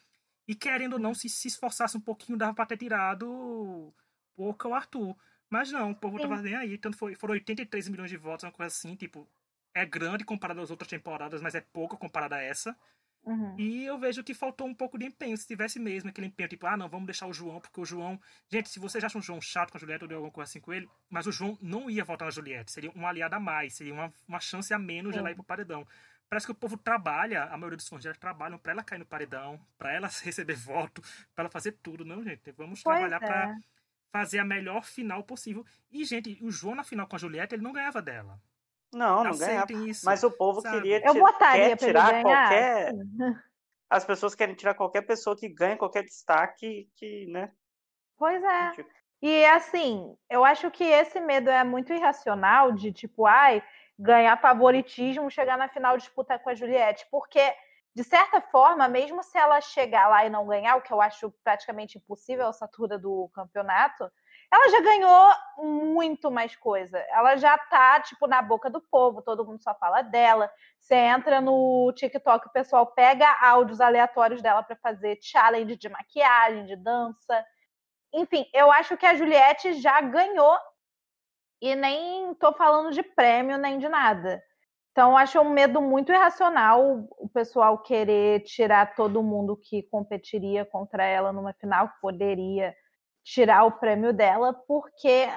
[0.48, 3.94] E querendo ou não, se se esforçasse um pouquinho, dava pra ter tirado
[4.36, 5.16] pouco o Arthur.
[5.50, 6.24] Mas não, o povo Sim.
[6.24, 6.78] tava nem aí.
[6.78, 9.28] Tanto foi, foram 83 milhões de votos, uma coisa assim, tipo,
[9.74, 12.76] é grande comparado às outras temporadas, mas é pouco comparado a essa.
[13.24, 13.56] Uhum.
[13.58, 15.38] E eu vejo que faltou um pouco de empenho.
[15.38, 18.20] Se tivesse mesmo aquele empenho, tipo, ah, não, vamos deixar o João, porque o João.
[18.50, 20.60] Gente, se vocês acham o João chato com a Juliette ou deu alguma coisa assim
[20.60, 22.72] com ele, mas o João não ia votar na Juliette.
[22.72, 25.44] Seria um aliado a mais, seria uma, uma chance a menos de ela ir pro
[25.44, 25.86] paredão.
[26.32, 29.60] Parece que o povo trabalha, a maioria dos fãs trabalham para ela cair no paredão,
[29.78, 31.02] para ela receber voto,
[31.36, 32.06] para ela fazer tudo.
[32.06, 33.28] Não, gente, vamos pois trabalhar é.
[33.28, 33.60] para
[34.12, 35.66] fazer a melhor final possível.
[35.92, 38.42] E, gente, o João na final com a Juliette, ele não ganhava dela.
[38.94, 39.72] Não, não ganhava.
[39.74, 40.78] Isso, Mas o povo sabe?
[40.78, 42.94] queria Eu botaria tirar qualquer.
[43.90, 47.52] As pessoas querem tirar qualquer pessoa que ganha qualquer destaque, que, né?
[48.18, 48.72] Pois é.
[49.22, 53.62] E assim, eu acho que esse medo é muito irracional de tipo, ai,
[54.00, 57.54] ganhar favoritismo, chegar na final disputar com a Juliette, porque
[57.94, 61.30] de certa forma, mesmo se ela chegar lá e não ganhar, o que eu acho
[61.44, 64.10] praticamente impossível essa altura do campeonato,
[64.52, 66.98] ela já ganhou muito mais coisa.
[67.10, 70.52] Ela já tá, tipo, na boca do povo, todo mundo só fala dela.
[70.80, 76.66] Você entra no TikTok, o pessoal pega áudios aleatórios dela para fazer challenge de maquiagem,
[76.66, 77.46] de dança.
[78.14, 80.58] Enfim, eu acho que a Juliette já ganhou
[81.62, 84.44] e nem tô falando de prêmio nem de nada.
[84.92, 91.06] Então, acho um medo muito irracional o pessoal querer tirar todo mundo que competiria contra
[91.06, 92.76] ela numa final, que poderia
[93.24, 95.28] tirar o prêmio dela, porque,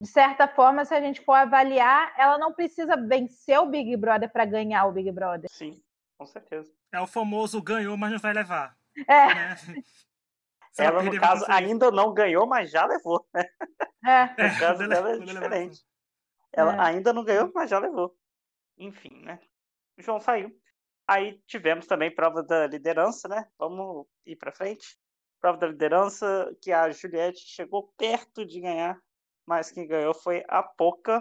[0.00, 4.30] de certa forma, se a gente for avaliar, ela não precisa vencer o Big Brother
[4.30, 5.48] para ganhar o Big Brother.
[5.50, 5.82] Sim,
[6.18, 6.72] com certeza.
[6.92, 8.76] É o famoso ganhou, mas não vai levar.
[9.08, 9.34] É.
[9.34, 9.56] Né?
[10.78, 13.44] Ela, no caso, ainda não ganhou, mas já levou, né?
[14.06, 14.50] É.
[14.50, 15.84] No caso dela é diferente.
[16.50, 16.80] Ela é.
[16.80, 18.16] ainda não ganhou, mas já levou.
[18.78, 19.38] Enfim, né?
[19.98, 20.50] O João saiu.
[21.06, 23.46] Aí tivemos também prova da liderança, né?
[23.58, 24.98] Vamos ir para frente.
[25.42, 28.96] Prova da liderança que a Juliette chegou perto de ganhar,
[29.44, 31.20] mas quem ganhou foi a Poca.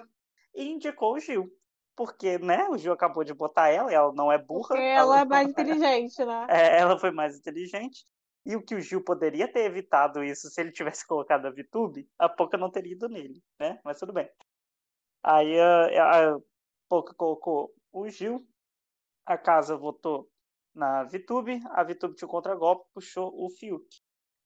[0.54, 1.52] e indicou o Gil.
[1.96, 4.68] Porque, né, o Gil acabou de botar ela, e ela não é burra.
[4.68, 6.46] Porque ela é mais inteligente, né?
[6.48, 8.06] É, ela foi mais inteligente.
[8.46, 12.08] E o que o Gil poderia ter evitado isso se ele tivesse colocado a VTube,
[12.20, 13.80] a Poca não teria ido nele, né?
[13.84, 14.30] Mas tudo bem.
[15.24, 16.40] Aí a, a
[16.88, 18.48] Poca colocou o Gil,
[19.26, 20.30] a casa votou
[20.76, 23.88] na VTube, a VTube tinha o contragolpe, puxou o Fiuk.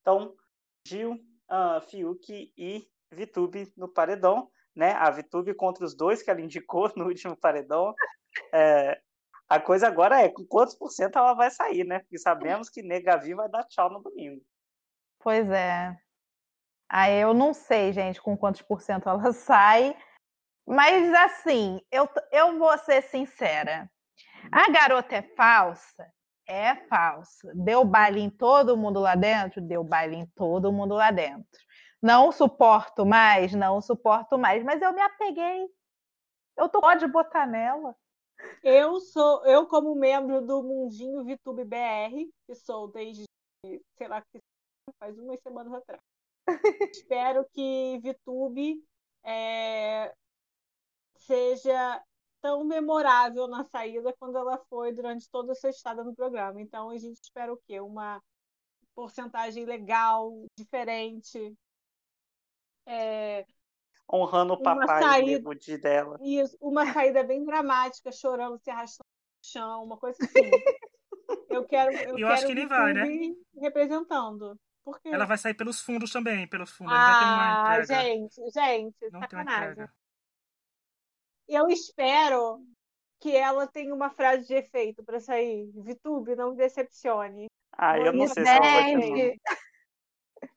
[0.06, 0.36] Então,
[0.88, 1.14] Gil,
[1.50, 4.92] uh, Fiuk e VTube no paredão, né?
[4.92, 7.92] A VTube contra os dois que ela indicou no último paredão.
[8.54, 9.02] É,
[9.50, 12.00] a coisa agora é com quantos por cento ela vai sair, né?
[12.00, 14.46] Porque sabemos que Negavi vai dar tchau no domingo.
[15.20, 15.98] Pois é.
[16.88, 19.98] Aí eu não sei, gente, com quantos por cento ela sai.
[20.68, 23.90] Mas assim, eu, eu vou ser sincera.
[24.52, 26.15] A garota é falsa?
[26.48, 27.52] É falsa.
[27.56, 29.62] Deu baile em todo mundo lá dentro?
[29.62, 31.46] Deu baile em todo mundo lá dentro.
[32.02, 35.68] Não suporto mais, não suporto mais, mas eu me apeguei.
[36.56, 37.96] Eu tô pode botar nela.
[38.64, 43.24] Eu sou, eu como membro do Mundinho VTube BR, que sou desde,
[43.98, 44.24] sei lá,
[45.00, 46.02] faz umas semanas atrás.
[46.92, 48.84] Espero que VTube
[49.24, 50.14] é,
[51.18, 52.04] seja
[52.46, 56.62] tão memorável na saída quando ela foi durante toda a sua estada no programa.
[56.62, 57.80] Então a gente espera o quê?
[57.80, 58.22] Uma
[58.94, 61.58] porcentagem legal, diferente.
[62.86, 63.44] É,
[64.14, 66.20] Honrando o papai saída, de dela.
[66.22, 70.52] Isso, uma saída bem dramática, chorando, se arrastando no chão, uma coisa assim.
[71.50, 71.92] eu quero.
[71.94, 73.08] Eu, eu quero acho que nem vai, né?
[73.60, 74.56] Representando.
[75.04, 76.94] Ela vai sair pelos fundos também, pelos fundos.
[76.96, 79.88] Ah, gente, gente, Não sacanagem.
[81.48, 82.62] Eu espero
[83.20, 85.72] que ela tenha uma frase de efeito para sair.
[85.76, 87.48] Vitube, não me decepcione.
[87.78, 89.36] Ah, eu não sei se ela vai ter.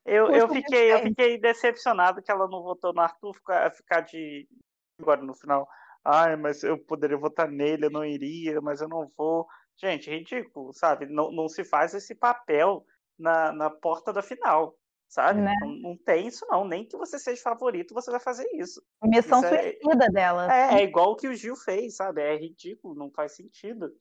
[0.04, 4.48] Eu, eu, fiquei, eu fiquei decepcionado que ela não votou no Arthur ficar, ficar de.
[5.00, 5.68] Agora no final.
[6.04, 9.46] Ai, mas eu poderia votar nele, eu não iria, mas eu não vou.
[9.76, 11.06] Gente, ridículo, sabe?
[11.06, 12.84] Não, não se faz esse papel
[13.18, 14.74] na, na porta da final
[15.08, 15.40] sabe?
[15.40, 15.54] Né?
[15.60, 16.66] Não, não, tem isso, não.
[16.66, 18.82] Nem que você seja favorito, você vai fazer isso.
[19.02, 20.54] Missão isso é suicida é, dela.
[20.54, 22.20] É, é igual o que o Gil fez, sabe?
[22.20, 23.92] É ridículo, não faz sentido.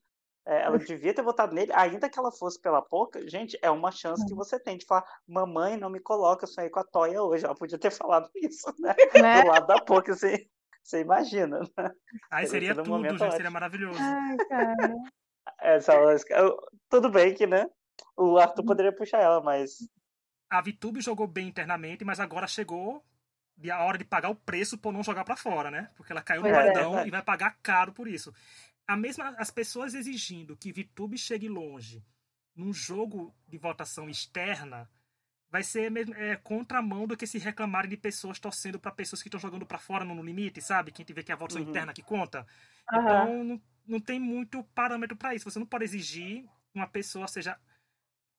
[0.45, 3.27] É, ela devia ter votado nele, ainda que ela fosse pela pouca.
[3.27, 6.69] Gente, é uma chance que você tem de falar: mamãe, não me coloca, eu sonhei
[6.69, 7.43] com a Toya hoje.
[7.43, 8.95] Ela podia ter falado isso, né?
[9.21, 9.41] né?
[9.41, 10.47] Do lado da pouca, você,
[10.81, 11.59] você imagina.
[11.59, 11.91] Né?
[12.31, 13.99] Aí seria tudo, gente, seria maravilhoso.
[14.01, 14.95] Ai, cara.
[15.59, 15.93] Essa,
[16.89, 17.69] tudo bem que, né?
[18.15, 19.79] O Arthur poderia puxar ela, mas
[20.49, 23.05] a VTube jogou bem internamente, mas agora chegou
[23.71, 25.89] a hora de pagar o preço por não jogar para fora, né?
[25.95, 28.33] Porque ela caiu no paredão é, e vai pagar caro por isso.
[28.87, 32.05] A mesma, as pessoas exigindo que VTube chegue longe
[32.55, 34.89] num jogo de votação externa
[35.49, 39.39] vai ser é, contramão do que se reclamarem de pessoas torcendo para pessoas que estão
[39.39, 40.91] jogando para fora no, limite, sabe?
[40.91, 41.69] Quem tiver que é a votação uhum.
[41.69, 42.45] interna que conta.
[42.91, 43.01] Uhum.
[43.01, 45.49] Então não, não tem muito parâmetro para isso.
[45.49, 47.57] Você não pode exigir uma pessoa seja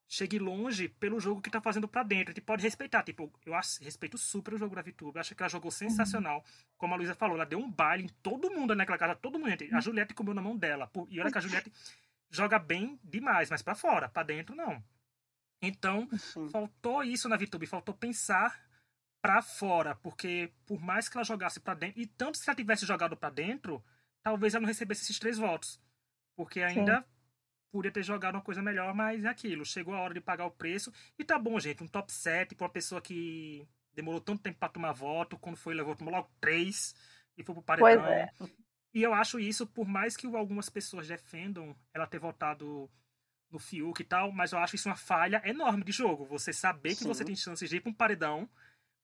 [0.08, 2.30] chegue longe pelo jogo que tá fazendo para dentro.
[2.30, 3.02] A gente pode respeitar.
[3.02, 5.18] Tipo, eu acho, respeito super o jogo da VTube.
[5.18, 6.38] Acho que ela jogou sensacional.
[6.38, 6.64] Uhum.
[6.78, 9.52] Como a Luísa falou, ela deu um baile em todo mundo naquela casa, todo mundo.
[9.72, 10.90] A Juliette comeu na mão dela.
[11.10, 11.70] E olha que a Juliette
[12.30, 14.82] joga bem demais, mas para fora, para dentro não.
[15.60, 16.48] Então, Sim.
[16.48, 18.66] faltou isso na VTube, faltou pensar
[19.20, 22.86] para fora, porque por mais que ela jogasse para dentro, e tanto se ela tivesse
[22.86, 23.84] jogado para dentro,
[24.22, 25.80] talvez ela não recebesse esses três votos.
[26.36, 27.17] Porque ainda Sim
[27.70, 29.64] podia ter jogado uma coisa melhor, mas é aquilo.
[29.64, 30.92] Chegou a hora de pagar o preço.
[31.18, 31.82] E tá bom, gente.
[31.82, 35.38] Um top 7 pra uma pessoa que demorou tanto tempo para tomar voto.
[35.38, 36.94] Quando foi, levou, tomou logo 3
[37.36, 38.02] e foi pro paredão.
[38.02, 38.30] Pois é.
[38.94, 42.90] E eu acho isso, por mais que algumas pessoas defendam ela ter votado
[43.50, 46.24] no Fiuk e tal, mas eu acho isso uma falha enorme de jogo.
[46.26, 47.08] Você saber que Sim.
[47.08, 48.48] você tem chances de ir pra um paredão,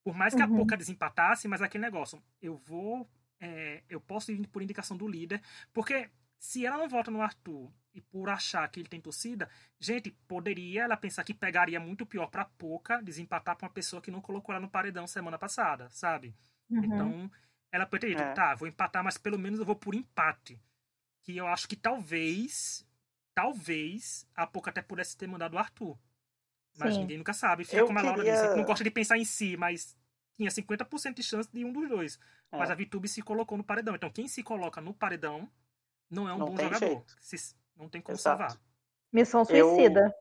[0.03, 0.55] por mais que uhum.
[0.55, 3.09] a pouca desempatasse, mas aquele negócio, eu vou.
[3.41, 5.43] É, eu posso ir por indicação do líder,
[5.73, 6.09] porque
[6.39, 10.82] se ela não vota no Arthur e por achar que ele tem torcida, gente, poderia
[10.82, 14.53] ela pensar que pegaria muito pior para pouca desempatar para uma pessoa que não colocou
[14.53, 16.35] ela no paredão semana passada, sabe?
[16.68, 16.85] Uhum.
[16.85, 17.30] Então,
[17.70, 18.32] ela poderia, é.
[18.32, 20.61] tá, vou empatar, mas pelo menos eu vou por empate.
[21.22, 22.87] Que eu acho que talvez,
[23.35, 25.99] talvez, a pouca até pudesse ter mandado o Arthur.
[26.76, 27.01] Mas Sim.
[27.01, 27.64] ninguém nunca sabe.
[27.64, 28.43] Fica eu como a Laura queria...
[28.43, 29.97] disse, não gosta de pensar em si, mas
[30.37, 32.18] tinha 50% de chance de um dos dois.
[32.51, 32.59] É.
[32.59, 33.95] Mas a Vitube se colocou no paredão.
[33.95, 35.49] Então, quem se coloca no paredão
[36.11, 37.05] não é um não bom jogador.
[37.21, 38.39] Se, não tem como Exato.
[38.39, 38.61] salvar.
[39.13, 40.15] Missão suicida.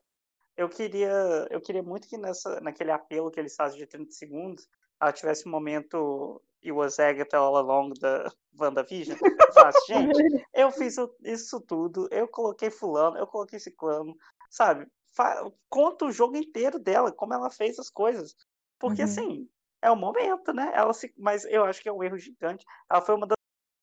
[0.56, 4.10] Eu, eu, queria, eu queria muito que nessa, naquele apelo que eles fazem de 30
[4.12, 4.68] segundos,
[5.00, 9.18] ela tivesse um momento e was Agatha all along da WandaVision.
[9.52, 14.16] Faz, gente, eu fiz isso tudo, eu coloquei fulano, eu coloquei ciclano,
[14.50, 14.86] sabe?
[15.68, 18.34] Conta o jogo inteiro dela, como ela fez as coisas.
[18.78, 19.08] Porque, uhum.
[19.08, 19.48] assim,
[19.82, 20.72] é o momento, né?
[20.74, 22.64] Ela se, mas eu acho que é um erro gigante.
[22.90, 23.36] Ela foi uma das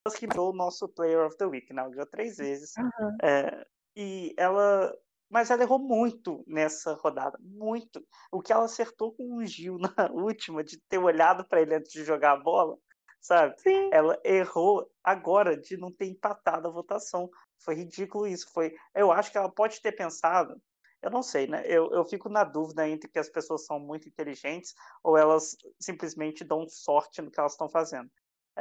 [0.09, 1.81] que ganhou o nosso Player of the Week, né?
[1.81, 2.73] Ela ganhou três vezes.
[2.77, 3.17] Uhum.
[3.21, 4.95] É, e ela.
[5.29, 7.37] Mas ela errou muito nessa rodada.
[7.39, 8.05] Muito.
[8.31, 11.91] O que ela acertou com o Gil na última, de ter olhado para ele antes
[11.91, 12.77] de jogar a bola,
[13.21, 13.55] sabe?
[13.61, 13.89] Sim.
[13.93, 17.29] Ela errou agora de não ter empatado a votação.
[17.59, 18.51] Foi ridículo isso.
[18.51, 18.73] Foi.
[18.95, 20.59] Eu acho que ela pode ter pensado.
[21.01, 21.63] Eu não sei, né?
[21.65, 26.43] Eu, eu fico na dúvida entre que as pessoas são muito inteligentes ou elas simplesmente
[26.43, 28.09] dão sorte no que elas estão fazendo.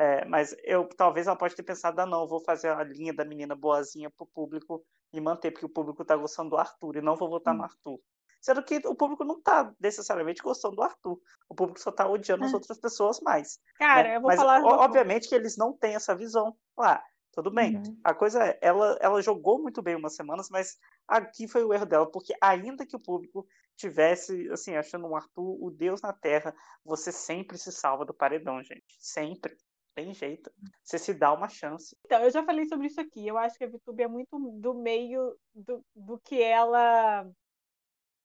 [0.03, 3.23] É, mas eu talvez ela pode ter pensado, ah, não, vou fazer a linha da
[3.23, 4.83] menina boazinha pro público
[5.13, 8.01] e manter, porque o público tá gostando do Arthur e não vou votar no Arthur.
[8.41, 11.21] Sendo que o público não tá necessariamente gostando do Arthur.
[11.51, 12.55] O público só tá odiando as É.
[12.55, 13.59] outras pessoas mais.
[13.77, 14.17] Cara, né?
[14.17, 14.63] eu vou Mas, falar.
[14.63, 17.05] o- obviamente que eles não têm essa visão lá.
[17.33, 17.77] Tudo bem.
[17.77, 18.01] Uhum.
[18.03, 21.85] A coisa é, ela, ela jogou muito bem umas semanas, mas aqui foi o erro
[21.85, 23.47] dela, porque ainda que o público
[23.77, 28.63] tivesse, assim, achando um Arthur o Deus na Terra, você sempre se salva do paredão,
[28.65, 28.85] gente.
[28.99, 29.55] Sempre.
[29.95, 30.51] Tem jeito.
[30.83, 31.97] Você se dá uma chance.
[32.05, 33.27] Então, eu já falei sobre isso aqui.
[33.27, 37.27] Eu acho que a VTube é muito do meio do, do que ela.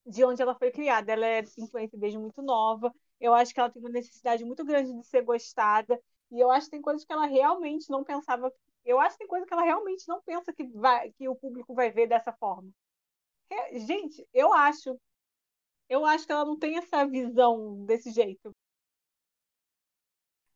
[0.05, 1.11] de onde ela foi criada.
[1.11, 2.93] Ela é influente desde muito nova.
[3.19, 5.99] Eu acho que ela tem uma necessidade muito grande de ser gostada.
[6.31, 8.51] E eu acho que tem coisas que ela realmente não pensava.
[8.83, 11.73] Eu acho que tem coisa que ela realmente não pensa que, vai, que o público
[11.73, 12.69] vai ver dessa forma.
[13.49, 14.99] É, gente, eu acho.
[15.89, 18.54] Eu acho que ela não tem essa visão desse jeito.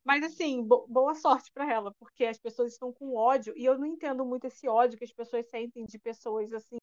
[0.10, 3.78] Mas assim, bo- boa sorte pra ela, porque as pessoas estão com ódio e eu
[3.78, 6.78] não entendo muito esse ódio que as pessoas sentem de pessoas assim.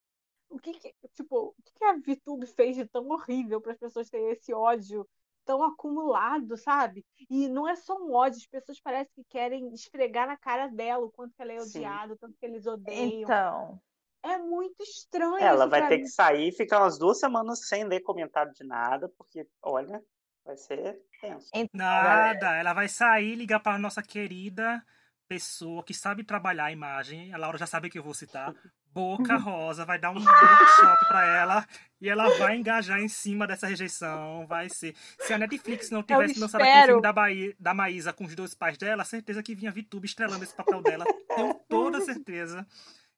[0.49, 3.77] O que, que- tipo, o que, que a VTube fez de tão horrível para as
[3.77, 5.05] pessoas terem esse ódio
[5.43, 7.05] tão acumulado, sabe?
[7.29, 11.05] E não é só um ódio, as pessoas parecem que querem esfregar na cara dela
[11.05, 13.09] o quanto ela é odiada, o tanto que eles odeiam.
[13.09, 13.81] Então,
[14.23, 16.03] É muito estranho Ela vai ter mim.
[16.03, 20.01] que sair e ficar umas duas semanas sem ler comentário de nada, porque, olha,
[20.47, 21.51] vai ser tenso.
[21.73, 24.83] Nada, ela vai sair e ligar para nossa querida
[25.27, 27.33] pessoa que sabe trabalhar a imagem.
[27.33, 28.55] A Laura já sabe que eu vou citar.
[28.85, 31.67] Boca Rosa vai dar um workshop para ela
[31.99, 34.47] e ela vai engajar em cima dessa rejeição.
[34.47, 34.95] Vai ser.
[35.19, 38.55] Se a Netflix não tivesse lançado aquele filme da, Bahia, da Maísa com os dois
[38.55, 41.05] pais dela, certeza que vinha VTube estrelando esse papel dela.
[41.35, 42.65] Tenho toda certeza.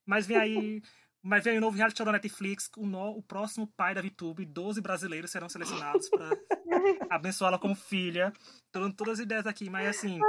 [0.05, 0.81] Mas vem aí.
[1.21, 4.45] Mas vem o novo reality show da Netflix, o, no- o próximo pai da VTube,
[4.45, 6.29] 12 brasileiros serão selecionados para
[7.09, 8.31] abençoá-la como filha.
[8.71, 10.19] Tô dando todas as ideias aqui, mas assim.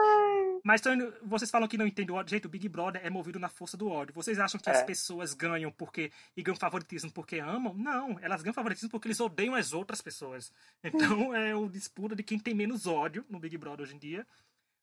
[0.65, 2.31] Mas indo- vocês falam que não entendem o ódio.
[2.37, 4.13] Gente, o Big Brother é movido na força do ódio.
[4.15, 4.73] Vocês acham que É.
[4.73, 7.73] as pessoas ganham porque e ganham favoritismo porque amam?
[7.75, 10.53] Não, elas ganham favoritismo porque eles odeiam as outras pessoas.
[11.23, 14.27] Então é o disputa de quem tem menos ódio no Big Brother hoje em dia.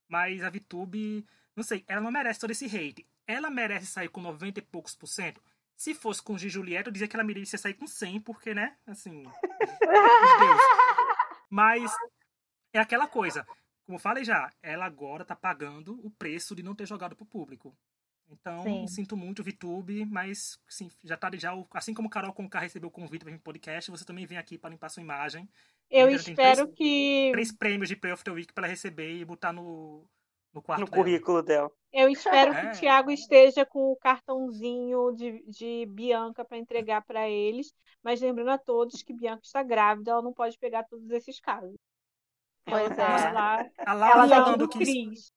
[0.10, 3.05] Mas a VTube, não sei, ela não merece todo esse hate.
[3.28, 5.41] Ela merece sair com 90 e poucos por cento.
[5.78, 8.75] Se fosse com G Juliette, eu dizia que ela merecia sair com 100, porque, né,
[8.88, 9.23] assim.
[11.49, 11.91] Mas
[12.73, 13.45] é aquela coisa.
[13.86, 17.25] Como eu falei já, ela agora tá pagando o preço de não ter jogado pro
[17.25, 17.78] público.
[18.30, 18.88] Então, Sim.
[18.88, 22.91] sinto muito, VTube, mas sim, já tá já, o- assim como Carol Conká recebeu o
[22.91, 25.47] convite para vir pro podcast, você também vem aqui para limpar sua imagem.
[25.89, 29.23] Eu espero três- que Três prêmios de Play of the Week para ela receber e
[29.23, 30.05] botar no,
[30.58, 31.72] no quarto No currículo dela.
[31.91, 32.72] Eu espero que É.
[32.72, 38.51] o Thiago esteja com o cartãozinho de, de Bianca para entregar para eles, mas lembrando
[38.51, 41.76] a todos que Bianca está grávida, ela não pode pegar todos esses casos.
[42.66, 43.32] Pois ela tá é.
[43.32, 45.32] lá A Laura Ela falando que Cris.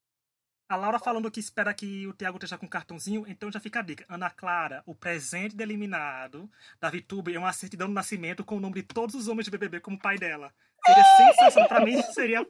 [0.69, 3.81] A Laura falando que espera que o Thiago esteja com cartãozinho, então já fica a
[3.83, 4.05] dica.
[4.07, 6.49] Ana Clara, o presente de eliminado
[6.79, 9.51] da VTube é uma certidão de nascimento com o nome de todos os homens de
[9.51, 10.53] BBB como pai dela.
[10.85, 11.69] Seria sensacional.
[11.69, 12.47] Pra mim, seria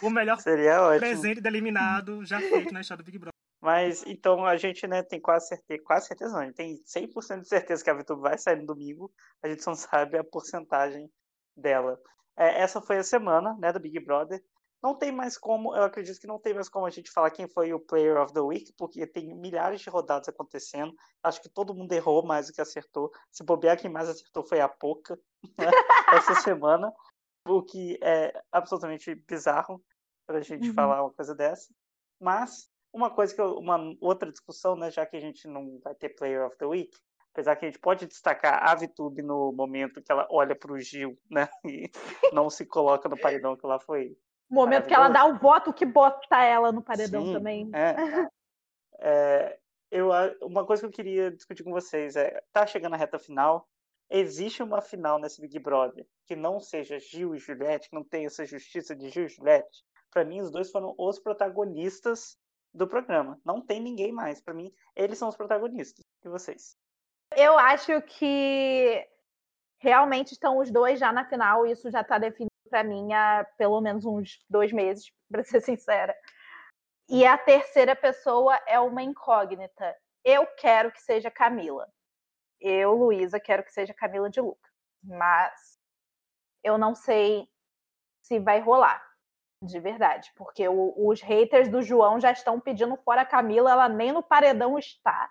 [0.00, 3.32] o melhor Seria presente de eliminado já feito na história do Big Brother.
[3.62, 7.42] Mas então a gente né, tem quase certeza, quase certeza não, a gente tem 100%
[7.42, 9.08] de certeza que a VTube vai sair no domingo,
[9.40, 11.08] a gente só não sabe a porcentagem
[11.56, 11.96] dela.
[12.36, 14.42] É, essa foi a semana né, do Big Brother.
[14.82, 17.46] Não tem mais como, eu acredito que não tem mais como a gente falar quem
[17.46, 20.92] foi o Player of the Week, porque tem milhares de rodadas acontecendo.
[21.22, 23.12] Acho que todo mundo errou mais do que acertou.
[23.30, 25.16] Se bobear, quem mais acertou foi a Poca
[25.56, 25.70] né,
[26.12, 26.92] essa semana,
[27.46, 29.82] o que é absolutamente bizarro
[30.26, 30.74] para a gente Uhum.
[30.74, 31.72] falar uma coisa dessa.
[32.20, 35.94] Mas uma coisa que eu, uma outra discussão, né, já que a gente não vai
[35.94, 36.96] ter Player of the Week,
[37.32, 40.78] apesar que a gente pode destacar a VTube no momento que ela olha para o
[40.78, 41.90] Gil, né, e
[42.32, 44.16] não se coloca no paredão que ela foi.
[44.50, 47.70] momento que ela dá o voto que bota ela no paredão Sim, também.
[47.74, 48.28] é.
[49.04, 49.58] É,
[49.90, 50.10] eu,
[50.42, 53.66] uma coisa que eu queria discutir com vocês é, tá chegando a reta final,
[54.12, 58.26] existe uma final nesse Big Brother que não seja Gil e Juliette, que não tenha
[58.26, 59.82] essa justiça de Gil e Juliette?
[60.10, 62.36] Para mim, os dois foram os protagonistas
[62.74, 63.40] do programa.
[63.44, 64.40] Não tem ninguém mais.
[64.40, 66.04] Para mim, eles são os protagonistas.
[66.24, 66.76] E vocês?
[67.34, 69.08] Eu acho que
[69.78, 73.80] realmente estão os dois já na final, isso já está definido para mim há pelo
[73.82, 76.14] menos uns dois meses, para ser sincera.
[77.08, 79.94] E a terceira pessoa é uma incógnita.
[80.24, 81.86] Eu quero que seja Camila.
[82.62, 84.70] Eu, Luísa, quero que seja Camila de Luca.
[85.02, 85.78] Mas
[86.62, 87.48] eu não sei
[88.22, 89.02] se vai rolar,
[89.60, 90.32] de verdade.
[90.36, 94.22] Porque o, os haters do João já estão pedindo fora a Camila, ela nem no
[94.22, 95.28] paredão está.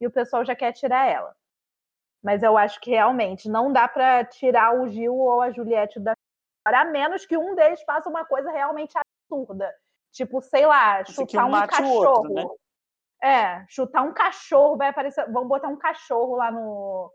[0.00, 1.36] E o pessoal já quer tirar ela.
[2.22, 6.14] Mas eu acho que realmente não dá para tirar o Gil ou a Juliette da
[6.64, 9.74] a menos que um deles faça uma coisa realmente absurda.
[10.12, 12.06] Tipo, sei lá, chutar um, um cachorro.
[12.06, 12.44] Outro, né?
[13.22, 15.30] É, chutar um cachorro, vai aparecer.
[15.30, 17.12] Vão botar um cachorro lá no,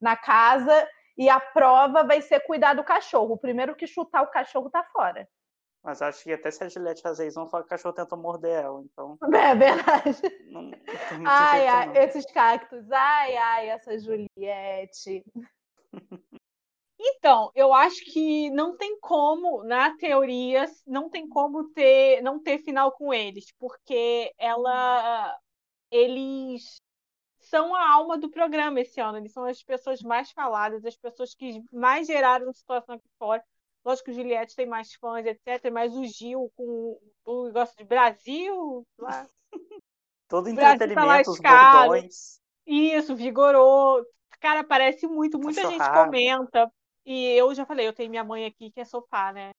[0.00, 3.34] na casa e a prova vai ser cuidar do cachorro.
[3.34, 5.26] O primeiro que chutar o cachorro tá fora.
[5.82, 8.18] Mas acho que até se a Juliette fazer isso, vão falar que o cachorro tentou
[8.18, 9.16] morder ela, então.
[9.32, 10.20] É verdade.
[10.50, 10.72] Não, não
[11.24, 12.90] ai, ai, esses cactos.
[12.90, 15.24] Ai, ai, essa Juliette.
[16.98, 22.58] Então, eu acho que não tem como, na teoria, não tem como ter, não ter
[22.58, 25.36] final com eles, porque ela,
[25.90, 26.80] eles
[27.38, 29.18] são a alma do programa esse ano.
[29.18, 33.42] Eles são as pessoas mais faladas, as pessoas que mais geraram situação aqui fora.
[33.84, 35.70] Lógico que o Juliette tem mais fãs, etc.
[35.72, 39.26] Mas o Gil, com o negócio de Brasil, lá.
[40.28, 42.40] Todo tá entretenimento, os bordões.
[42.66, 44.04] Isso, vigorou.
[44.40, 46.70] Cara, parece muito, muita gente comenta.
[47.04, 49.52] E eu já falei, eu tenho minha mãe aqui que é sofá, né?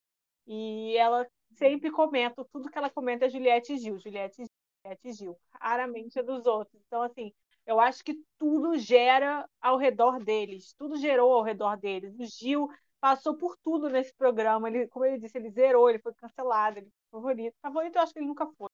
[0.45, 4.56] E ela sempre comenta, tudo que ela comenta é Juliette e Gil, Juliette e Juliette
[5.03, 5.37] e Gil.
[5.51, 6.81] Raramente é dos outros.
[6.87, 7.33] Então, assim,
[7.65, 12.15] eu acho que tudo gera ao redor deles, tudo gerou ao redor deles.
[12.19, 12.69] O Gil
[12.99, 14.67] passou por tudo nesse programa.
[14.69, 17.55] Ele, como ele disse, ele zerou, ele foi cancelado, ele foi favorito.
[17.61, 18.69] Favorito eu acho que ele nunca foi.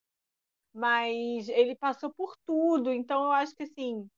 [0.74, 4.09] Mas ele passou por tudo, então eu acho que assim,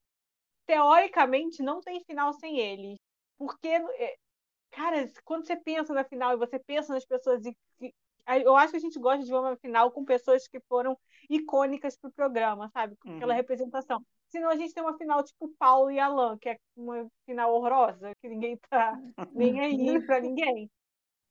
[0.65, 2.97] teoricamente não tem final sem ele.
[3.37, 4.15] Porque é,
[4.71, 7.41] cara, quando você pensa na final e você pensa nas pessoas
[8.43, 10.97] eu acho que a gente gosta de uma final com pessoas que foram
[11.29, 12.95] icônicas pro programa, sabe?
[12.97, 13.37] Com aquela uhum.
[13.37, 14.03] representação.
[14.29, 18.13] Senão a gente tem uma final tipo Paulo e Alan, que é uma final horrorosa,
[18.21, 18.99] que ninguém tá
[19.33, 20.69] nem aí pra ninguém.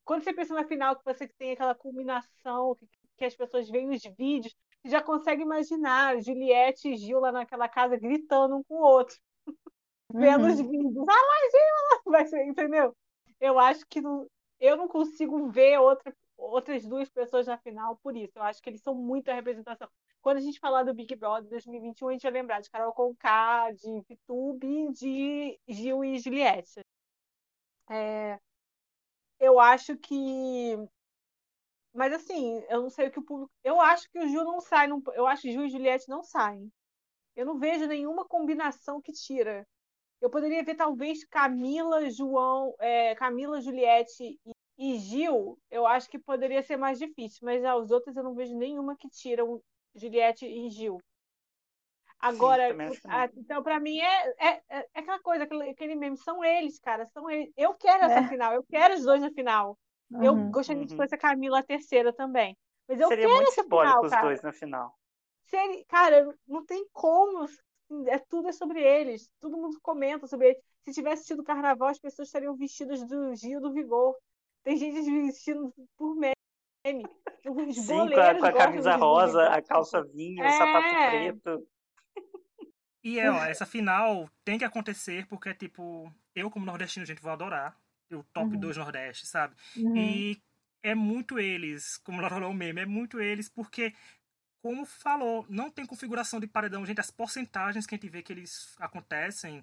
[0.04, 2.86] Quando você pensa na final, que você tem aquela culminação, que,
[3.16, 7.68] que as pessoas veem os vídeos, você já consegue imaginar Juliette e Gil lá naquela
[7.68, 9.16] casa gritando um com o outro.
[10.12, 10.52] Vendo uhum.
[10.52, 11.08] os vídeos.
[11.08, 12.12] Ah lá, Gil!
[12.12, 12.94] Vai ser, entendeu?
[13.40, 14.26] eu acho que não,
[14.58, 18.38] eu não consigo ver outra, outras duas pessoas na final por isso.
[18.38, 19.88] Eu acho que eles são muita representação.
[20.20, 23.70] Quando a gente falar do Big Brother 2021, a gente vai lembrar de Carol Conká,
[23.72, 26.80] de Vitube, de Gil e Juliette.
[27.90, 28.38] É,
[29.38, 30.76] eu acho que.
[31.92, 33.52] Mas assim, eu não sei o que o público.
[33.62, 34.86] Eu acho que o Gil não sai.
[34.86, 35.02] Não...
[35.14, 36.72] Eu acho que Gil e Juliette não saem.
[37.36, 39.66] Eu não vejo nenhuma combinação que tira.
[40.20, 45.58] Eu poderia ver talvez Camila, João, é, Camila, Juliette e, e, Gil.
[45.70, 49.08] Eu acho que poderia ser mais difícil, mas aos outros eu não vejo nenhuma que
[49.08, 49.60] tiram
[49.94, 50.98] Juliette e Gil.
[52.18, 56.42] Agora, Sim, a, então para mim é, é, é, aquela coisa, aquele, aquele meme, são
[56.42, 57.52] eles, cara, são eles.
[57.56, 58.28] Eu quero essa é.
[58.28, 59.78] final, eu quero os dois na final.
[60.10, 60.88] Uhum, eu gostaria uhum.
[60.88, 62.56] que fosse a Camila a terceira também.
[62.88, 64.26] Mas eu Seria quero muito essa simbólico final, os cara.
[64.26, 64.94] dois na final.
[65.42, 67.46] Seria, cara, não tem como
[68.06, 69.30] é tudo é sobre eles.
[69.40, 70.62] Todo mundo comenta sobre eles.
[70.82, 74.16] Se tivesse tido carnaval, as pessoas estariam vestidas do Gil do Vigor.
[74.64, 77.04] Tem gente vestindo por meme.
[77.46, 80.48] Os Sim, com a, com a camisa rosa, a calça vinho, é...
[80.48, 81.68] o sapato preto.
[83.02, 87.30] E é, ó, essa final tem que acontecer porque, tipo, eu como nordestino, gente, vou
[87.30, 87.78] adorar.
[88.10, 88.82] O top 2 uhum.
[88.82, 89.56] Nordeste, sabe?
[89.76, 89.96] Uhum.
[89.96, 90.42] E
[90.82, 93.92] é muito eles, como lá falou o meme, é muito eles porque
[94.62, 96.86] como falou, não tem configuração de paredão.
[96.86, 99.62] Gente, as porcentagens que a gente vê que eles acontecem,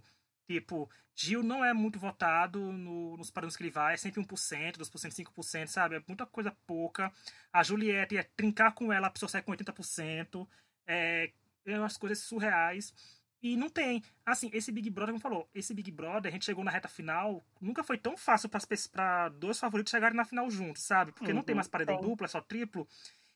[0.52, 4.78] tipo, Gil não é muito votado no, nos paredões que ele vai, é sempre 1%,
[4.78, 5.96] 2%, 5%, sabe?
[5.96, 7.12] É muita coisa pouca.
[7.52, 10.48] A Juliette é trincar com ela, a pessoa sai com 80%.
[10.88, 11.32] É,
[11.66, 12.94] é umas coisas surreais.
[13.42, 14.04] E não tem.
[14.26, 17.44] Assim, esse Big Brother, como falou, esse Big Brother, a gente chegou na reta final,
[17.60, 21.12] nunca foi tão fácil para dois favoritos chegarem na final juntos, sabe?
[21.12, 21.58] Porque uhum, não tem uhum.
[21.58, 22.02] mais paredão é.
[22.02, 22.88] duplo, é só triplo.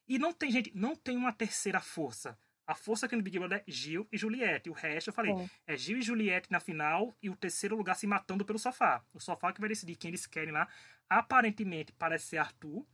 [0.08, 2.38] E não tem, gente, não tem uma terceira força.
[2.68, 4.70] A força aqui no Big Brother é Gil e Juliette.
[4.70, 5.34] O resto, eu falei,
[5.68, 5.74] é.
[5.74, 9.04] é Gil e Juliette na final e o terceiro lugar se matando pelo sofá.
[9.14, 10.68] O sofá que vai decidir quem eles querem lá.
[11.10, 12.86] Aparentemente, parece ser Arthur.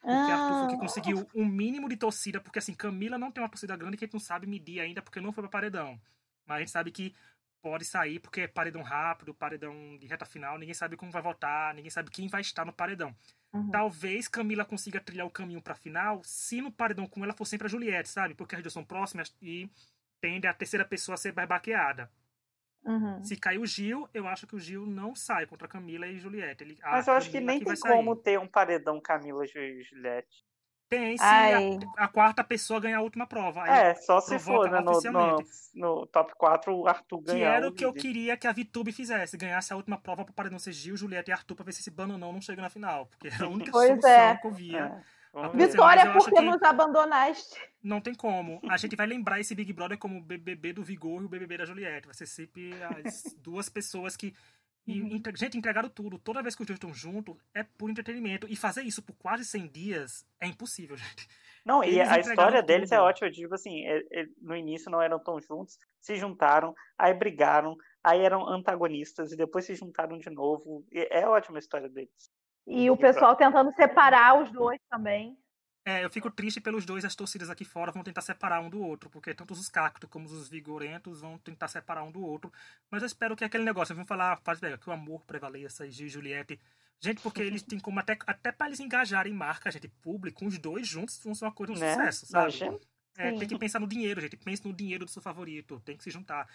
[0.00, 0.36] Porque ah.
[0.36, 2.40] Arthur foi que conseguiu um mínimo de torcida.
[2.40, 5.02] Porque, assim, Camila não tem uma torcida grande que a gente não sabe medir ainda
[5.02, 6.00] porque não foi pra paredão.
[6.46, 7.14] Mas a gente sabe que
[7.60, 10.58] pode sair porque é paredão rápido, paredão de reta final.
[10.58, 13.14] Ninguém sabe como vai votar, ninguém sabe quem vai estar no paredão.
[13.52, 13.70] Uhum.
[13.70, 17.66] Talvez Camila consiga trilhar o caminho pra final se no paredão com ela for sempre
[17.66, 18.34] a Juliette, sabe?
[18.34, 19.70] Porque as duas são próximas e
[20.20, 22.10] tende a terceira pessoa a ser mais baqueada.
[22.84, 23.22] Uhum.
[23.22, 26.64] Se cair o Gil, eu acho que o Gil não sai contra Camila e Juliette.
[26.64, 30.47] Ele, Mas eu acho que nem tem como ter um paredão Camila e Juliette.
[30.88, 31.78] Tem, se Ai.
[31.98, 33.62] a, a quarta pessoa ganhar a última prova.
[33.64, 34.78] Aí É, só se for, né?
[34.78, 35.50] No, no, oficialmente.
[35.74, 37.54] no top 4 o Arthur Que ganhar.
[37.56, 40.58] era o que eu queria que a VTube fizesse, ganhasse a última prova para paredão
[40.58, 43.06] ser Gil, Julieta e Arthur pra ver se esse bananão não chega na final.
[43.06, 44.36] Porque era a única Pois solução é.
[44.36, 45.02] que eu via.
[45.04, 45.48] É.
[45.54, 47.54] Vitória, por que que- nos abandonaste?
[47.82, 48.58] Não tem como.
[48.68, 51.58] A gente vai lembrar esse Big Brother como o BBB do Vigor e o BBB
[51.58, 52.06] da Juliette.
[52.06, 54.34] Vai ser sempre as duas pessoas que.
[54.88, 55.08] E, Uhum.
[55.16, 56.18] entre- gente, entregaram tudo.
[56.18, 58.46] Toda vez que os dois estão juntos, é por entretenimento.
[58.48, 61.28] E fazer isso por quase 100 dias é impossível, gente.
[61.64, 63.04] Não, e Eles a entregaram história deles é tudo.
[63.04, 63.30] ótima.
[63.30, 68.20] Tipo assim, é- é- no início não eram tão juntos, se juntaram, aí brigaram, aí
[68.24, 70.86] eram antagonistas e depois se juntaram de novo.
[70.90, 72.30] E é ótima a história deles.
[72.66, 75.36] E o pessoal tentando separar os dois também.
[75.88, 78.78] É, eu fico triste pelos dois, as torcidas aqui fora vão tentar separar um do
[78.78, 82.52] outro, porque tanto os cactos como os vigorentos vão tentar separar um do outro.
[82.90, 85.90] Mas eu espero que aquele negócio, vamos falar, faz bem, que o amor prevaleça e
[85.90, 86.60] Gil e Juliette.
[87.00, 90.86] Gente, porque eles têm como até, até pra eles engajarem marca, gente, público, os dois
[90.86, 91.94] juntos vão ser uma coisa, um Né?
[91.94, 92.52] sucesso, sabe?
[93.16, 94.36] É, tem que pensar no dinheiro, gente.
[94.36, 95.80] Pense no dinheiro do seu favorito.
[95.86, 96.46] Tem que se juntar.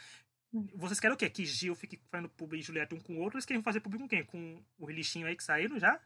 [0.54, 0.68] Hum.
[0.76, 1.28] Vocês querem o quê?
[1.28, 3.38] Que Gil fique fazendo publi e Juliette um com o outro?
[3.38, 4.24] Eles querem fazer publi com quem?
[4.24, 6.00] Com o lixinho aí que saíram já?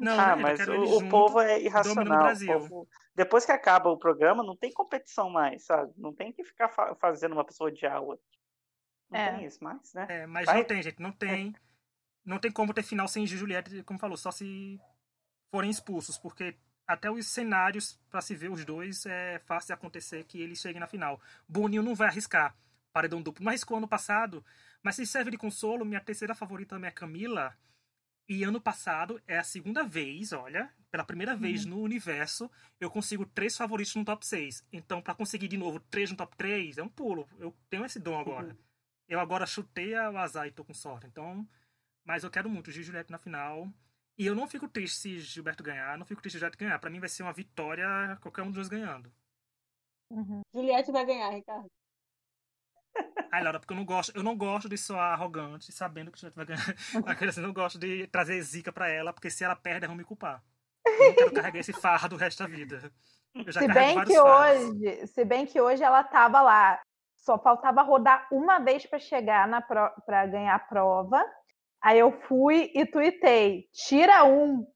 [0.00, 0.42] Não, ah, né?
[0.42, 2.34] Mas o, o povo é irracional.
[2.46, 5.92] Povo- depois que acaba o programa, não tem competição mais, sabe?
[5.96, 8.24] Não tem que ficar fa- fazendo uma pessoa odiar a outra.
[9.10, 9.36] Não É.
[9.36, 10.06] tem isso mais, né?
[10.08, 11.00] É, mas Vai- não tem, gente.
[11.00, 11.54] Não tem.
[12.24, 14.80] Não tem como ter final sem Gil e Juliette, como falou, só se
[15.50, 20.24] forem expulsos, porque até os cenários pra se ver os dois é fácil de acontecer
[20.24, 21.20] que eles cheguem na final.
[21.48, 22.56] Boninho não vai arriscar
[22.92, 23.44] paredão duplo.
[23.44, 24.44] Não arriscou ano passado,
[24.82, 27.54] mas se serve de consolo, minha terceira favorita também é Camila.
[28.30, 33.26] E ano passado é a segunda vez, olha, pela primeira vez no universo, eu consigo
[33.26, 34.64] três favoritos no top 6.
[34.72, 37.28] Então, pra conseguir de novo três no top 3, é um pulo.
[37.40, 38.56] Eu tenho esse dom agora.
[39.08, 41.08] Eu agora chutei o azar e tô com sorte.
[41.08, 41.44] Então,
[42.04, 43.68] mas eu quero muito Gil Juliette na final.
[44.16, 46.78] E eu não fico triste se Gilberto ganhar, não fico triste se Juliette ganhar.
[46.78, 49.12] Pra mim vai ser uma vitória qualquer um dos dois ganhando.
[50.08, 50.42] Uhum.
[50.54, 51.66] Juliette vai ganhar, Ricardo.
[53.32, 56.36] Ai, Laura, porque eu não gosto, eu não gosto de soar arrogante, sabendo que Juliette
[56.36, 56.64] vai ganhar.
[57.06, 60.04] Aqueles, eu não gosto de trazer zica pra ela, porque se ela perde, vão me
[60.04, 60.42] culpar.
[60.84, 62.92] Eu não quero carregar esse fardo o resto da vida.
[63.34, 64.66] Eu já Se bem que fardos.
[64.66, 66.80] hoje, se bem que hoje ela tava lá,
[67.16, 71.24] só faltava rodar uma vez para chegar na para ganhar a prova.
[71.82, 74.66] Aí eu fui e tuitei, tira um.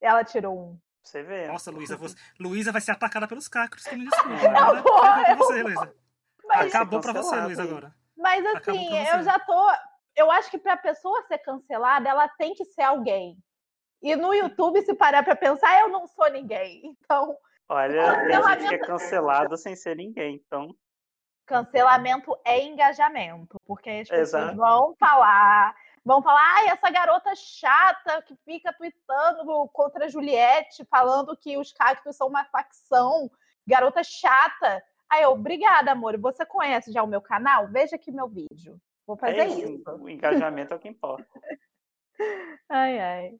[0.00, 0.80] Ela tirou um.
[1.04, 1.46] Você vê.
[1.46, 2.16] Nossa, Luísa, você...
[2.38, 4.42] Luísa vai ser atacada pelos cacos que me desculpa.
[4.42, 5.94] Eu Agora, vou, pra eu você, Luísa.
[6.48, 7.68] Mas, Acabou pra você, cancelado Luísa, aí.
[7.68, 7.94] agora.
[8.16, 9.22] mas assim, pra eu você.
[9.24, 9.70] já tô.
[10.16, 13.36] Eu acho que para a pessoa ser cancelada, ela tem que ser alguém.
[14.02, 16.82] E no YouTube, se parar para pensar, eu não sou ninguém.
[17.04, 17.36] Então,
[17.68, 20.40] Olha, tem gente que é Cancelamento- cancelado sem ser ninguém.
[20.46, 20.74] Então,
[21.46, 24.56] cancelamento é engajamento, porque as pessoas Exato.
[24.56, 25.74] vão falar,
[26.04, 31.72] vão falar, ai, essa garota chata que fica tweetando contra a Juliette, falando que os
[31.72, 33.30] cactos são uma facção,
[33.66, 34.82] garota chata.
[35.10, 36.18] Aí eu, obrigada, amor.
[36.18, 37.68] Você conhece já o meu canal?
[37.68, 38.78] Veja aqui meu vídeo.
[39.06, 39.72] Vou fazer é isso.
[39.72, 39.90] isso.
[39.90, 41.26] O engajamento é o que importa.
[42.68, 43.38] Ai, ai.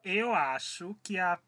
[0.05, 1.39] Eu acho que a,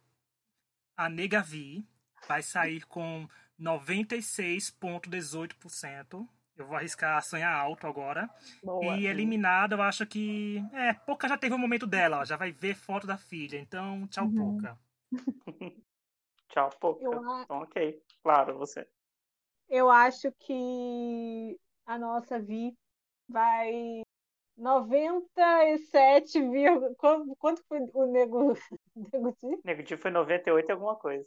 [0.97, 1.89] a Nega Vi
[2.29, 3.27] vai sair com
[3.59, 6.29] 96,18%.
[6.57, 8.31] Eu vou arriscar sonhar alto agora.
[8.63, 8.97] Boa.
[8.97, 10.63] E eliminada, eu acho que.
[10.73, 13.59] É, Poca já teve o momento dela, ó, já vai ver foto da filha.
[13.59, 14.57] Então, tchau, Uhum.
[14.57, 14.79] Poca.
[16.49, 17.03] Tchau, pouco.
[17.03, 18.03] Eu, a- Então, ok.
[18.23, 18.87] Claro, você.
[19.69, 22.77] eu acho que a nossa Vi
[23.29, 24.03] vai
[24.57, 26.95] 97, vírgula-
[27.39, 28.55] quanto, foi o nego,
[29.13, 29.59] nego Di?
[29.65, 31.27] Nego Di foi 98 e alguma coisa.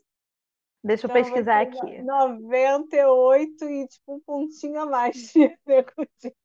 [0.83, 2.01] Deixa eu Então vai pesquisar aqui.
[2.01, 5.47] 98 e tipo um pontinho a mais de
[6.19, 6.35] Di.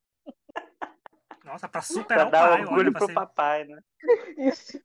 [1.45, 3.15] Nossa, pra Pra superar o dar pai, orgulho olha, pra pro ser...
[3.15, 3.81] papai, né?
[4.39, 4.79] Isso.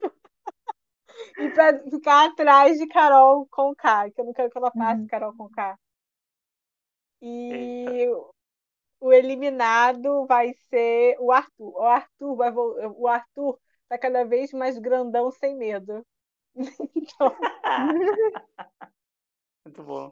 [1.37, 5.01] e pra ficar atrás de Carol com K, que eu não quero que ela passe
[5.01, 5.07] uhum.
[5.07, 5.77] Carol com K.
[7.21, 8.29] E Eita.
[8.99, 11.75] o eliminado vai ser o Arthur.
[11.75, 16.05] O Arthur vai o Arthur tá cada vez mais grandão sem medo.
[16.95, 17.35] então...
[19.67, 20.09] Muito bom.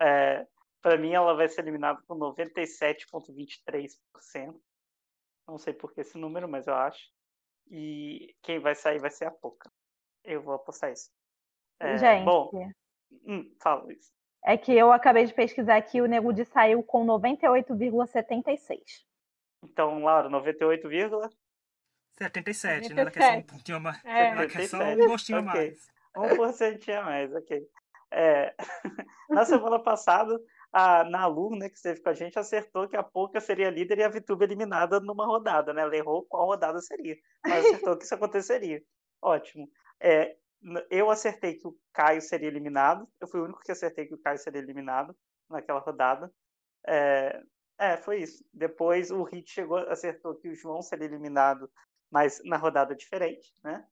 [0.00, 0.44] É,
[0.82, 4.60] para mim, ela vai ser eliminada com 97,23%.
[5.46, 7.08] Não sei por que esse número, mas eu acho.
[7.70, 9.70] E quem vai sair vai ser a Poca.
[10.24, 11.08] Eu vou apostar isso.
[11.78, 12.24] É, Gente.
[12.24, 12.50] Bom,
[13.24, 14.10] hum, fala isso.
[14.44, 19.04] É que eu acabei de pesquisar aqui, o Nego de saiu com 98,76.
[19.62, 20.88] Então, Laura, 98,
[22.18, 23.02] 77, né?
[23.02, 24.04] Ela quer só um pontinho a mais.
[24.04, 24.30] É.
[24.30, 25.50] Ela quer só um gostinho okay.
[25.50, 25.88] a mais.
[26.16, 27.68] Um porcentinho a mais, ok.
[28.10, 28.54] É,
[29.28, 30.38] na semana passada,
[30.72, 34.02] a Nalu, né, que esteve com a gente, acertou que a Poca seria líder e
[34.02, 35.82] a Vituba eliminada numa rodada, né?
[35.82, 38.82] Ela errou qual rodada seria, mas acertou que isso aconteceria.
[39.22, 39.68] Ótimo.
[40.00, 40.36] É,
[40.90, 43.08] eu acertei que o Caio seria eliminado.
[43.20, 45.16] Eu fui o único que acertei que o Caio seria eliminado
[45.48, 46.32] naquela rodada.
[46.86, 47.42] É,
[47.78, 48.44] é foi isso.
[48.52, 51.70] Depois o Hit chegou, acertou que o João seria eliminado,
[52.10, 53.86] mas na rodada diferente, né?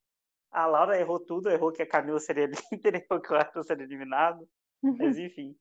[0.55, 3.85] A Laura errou tudo, errou que a Camila seria líder, errou que o Arthur seria
[3.85, 4.49] eliminado.
[4.81, 5.57] Mas enfim,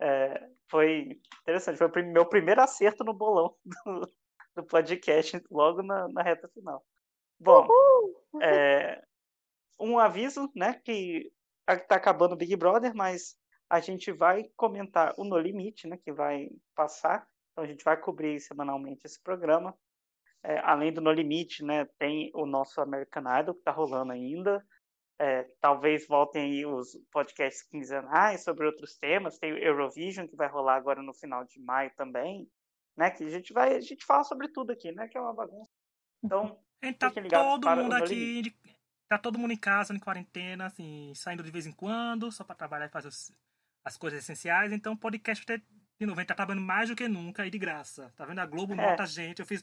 [0.00, 1.78] é, foi interessante.
[1.78, 4.12] Foi o meu primeiro acerto no bolão do,
[4.56, 6.84] do podcast, logo na, na reta final.
[7.38, 7.68] Bom,
[8.42, 9.00] é,
[9.78, 11.30] um aviso, né, que
[11.68, 13.36] está acabando o Big Brother, mas
[13.70, 17.26] a gente vai comentar o No Limite, né, que vai passar.
[17.52, 19.76] Então a gente vai cobrir semanalmente esse programa
[20.44, 24.64] é, além do No Limite, né, tem o nosso American Idol que está rolando ainda.
[25.20, 29.38] É, talvez voltem aí os podcasts quinzenais sobre outros temas.
[29.38, 32.48] Tem o Eurovision que vai rolar agora no final de maio também,
[32.96, 33.10] né?
[33.10, 35.06] Que a gente vai, a gente fala sobre tudo aqui, né?
[35.06, 35.70] Que é uma bagunça.
[36.24, 36.58] Então,
[36.98, 38.56] tá todo mundo aqui, de,
[39.08, 42.56] tá todo mundo em casa, em quarentena, assim, saindo de vez em quando, só para
[42.56, 43.32] trabalhar e fazer os,
[43.84, 44.72] as coisas essenciais.
[44.72, 45.44] Então, o podcast
[46.02, 48.12] de novo, a gente tá trabalhando mais do que nunca e de graça.
[48.16, 48.40] Tá vendo?
[48.40, 48.76] A Globo é.
[48.76, 49.38] nota a gente.
[49.38, 49.62] Eu fiz,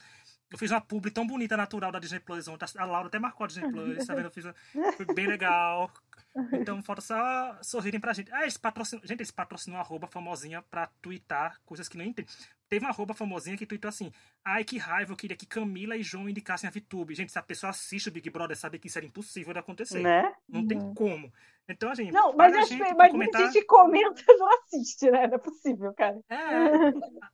[0.51, 2.65] eu fiz uma publi tão bonita, natural da Disney Plus ontem.
[2.77, 4.25] A Laura até marcou a Disney Plus, tá vendo?
[4.25, 4.45] Eu fiz,
[4.95, 5.91] foi bem legal.
[6.53, 8.31] Então falta só sorrirem pra gente.
[8.31, 9.01] Ah, eles patrocinam.
[9.05, 12.31] Gente, eles patrocinam uma arroba famosinha pra twittar coisas que não entendem.
[12.67, 14.11] Teve uma arroba famosinha que tweetou assim:
[14.43, 17.15] Ai, que raiva, eu queria que Camila e João indicassem a VTube.
[17.15, 20.01] Gente, se a pessoa assiste o Big Brother, sabe que isso era impossível de acontecer.
[20.01, 20.31] Né?
[20.47, 20.93] Não tem uhum.
[20.93, 21.33] como.
[21.69, 22.11] Então, a gente.
[22.11, 23.41] Não, mas, a gente, mas comentar...
[23.41, 25.27] a gente comenta e não assiste, né?
[25.27, 26.19] Não é possível, cara.
[26.29, 26.35] É.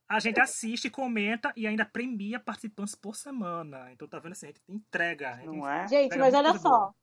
[0.09, 3.91] A gente assiste, comenta e ainda premia participantes por semana.
[3.91, 4.47] Então, tá vendo assim?
[4.47, 5.38] A gente entrega.
[5.45, 5.88] Não gente é?
[5.88, 6.69] Gente, mas olha só.
[6.69, 6.95] Boa.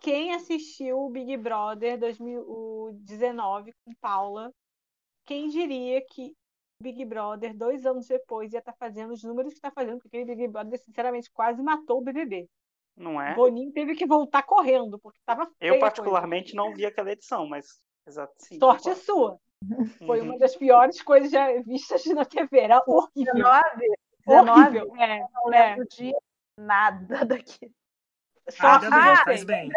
[0.00, 4.52] Quem assistiu o Big Brother 2019 com Paula,
[5.24, 6.34] quem diria que
[6.80, 10.16] Big Brother, dois anos depois, ia estar tá fazendo os números que está fazendo, porque
[10.18, 12.48] aquele Big Brother, sinceramente, quase matou o BBB.
[12.96, 13.34] Não é?
[13.34, 17.66] Boninho teve que voltar correndo, porque estava Eu, particularmente, não vi aquela edição, mas.
[18.06, 19.38] Exato, sim, Sorte é sua.
[20.06, 22.60] Foi uma das piores coisas já vistas na TV.
[22.60, 23.34] Era horrível.
[23.34, 23.96] 19?
[24.26, 24.60] 19?
[24.60, 24.96] Horrível.
[24.96, 25.86] É, não lembro é.
[25.86, 26.16] de
[26.58, 27.70] nada daqui.
[28.48, 29.68] Só ah, ah lembrei,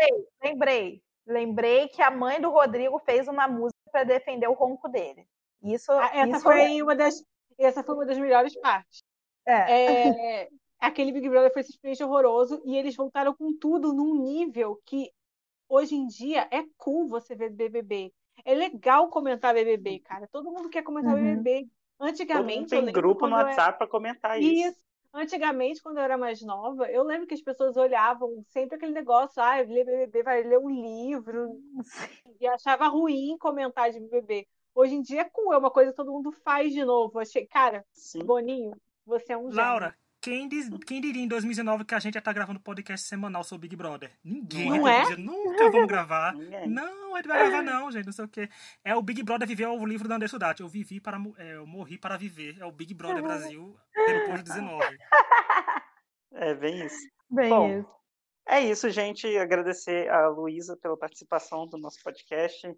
[0.44, 1.02] lembrei.
[1.26, 5.28] Lembrei que a mãe do Rodrigo fez uma música para defender o ronco dele.
[5.62, 6.84] Isso, ah, essa isso foi é...
[6.84, 7.24] uma das
[7.58, 9.04] essa foi uma das melhores partes.
[9.46, 10.44] É.
[10.44, 10.50] é
[10.80, 15.12] aquele Big Brother foi simplesmente horroroso e eles voltaram com tudo num nível que
[15.68, 18.14] hoje em dia é cool você ver BBB.
[18.46, 20.28] É legal comentar BBB, cara.
[20.32, 21.36] Todo mundo quer comentar uhum.
[21.36, 21.68] BBB.
[22.00, 22.70] Antigamente.
[22.70, 23.74] Todo mundo tem grupo no WhatsApp era...
[23.74, 24.70] para comentar isso.
[24.70, 24.90] isso.
[25.12, 29.42] Antigamente, quando eu era mais nova, eu lembro que as pessoas olhavam sempre aquele negócio,
[29.42, 31.60] ah, ler BBB vai ler um livro,
[32.40, 34.48] e achava ruim comentar de BBB.
[34.74, 37.18] Hoje em dia é cool, é uma coisa que todo mundo faz de novo.
[37.18, 38.24] Achei, cara, Sim.
[38.24, 39.98] Boninho, você é um Laura, gênio.
[40.22, 43.44] Quem, diz, quem diria em 2019 que a gente ia estar tá gravando podcast semanal
[43.44, 44.12] sobre Big Brother?
[44.24, 44.70] Ninguém.
[44.70, 45.02] Não é?
[45.04, 46.34] Dizer, Nunca vamos gravar.
[46.68, 48.50] não, a gente vai gravar não, gente, não sei o quê.
[48.84, 50.62] É o Big Brother viver o livro da Anderson Dati.
[50.62, 51.18] Eu vivi para...
[51.38, 52.58] É, eu morri para viver.
[52.60, 54.98] É o Big Brother Brasil depois de 19.
[56.32, 57.10] É, bem isso.
[57.28, 57.90] Bem Bom, isso.
[58.48, 59.26] É isso, gente.
[59.38, 62.72] Agradecer a Luísa pela participação do nosso podcast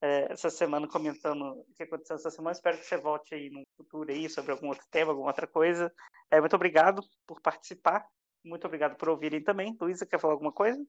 [0.00, 2.52] é, essa semana comentando o que aconteceu essa semana.
[2.52, 5.92] Espero que você volte aí no futuro aí sobre algum outro tema, alguma outra coisa.
[6.30, 8.06] É, muito obrigado por participar.
[8.44, 9.76] Muito obrigado por ouvirem também.
[9.80, 10.80] Luísa, quer falar alguma coisa?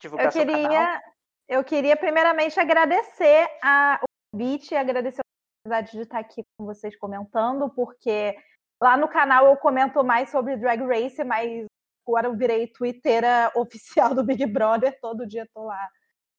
[0.00, 1.02] Divulgar eu queria,
[1.48, 4.06] eu queria primeiramente agradecer a, o
[4.36, 8.36] convite, agradecer a oportunidade de estar aqui com vocês comentando, porque
[8.82, 11.64] lá no canal eu comento mais sobre Drag Race, mas
[12.06, 15.88] agora eu virei twittera oficial do Big Brother, todo dia estou lá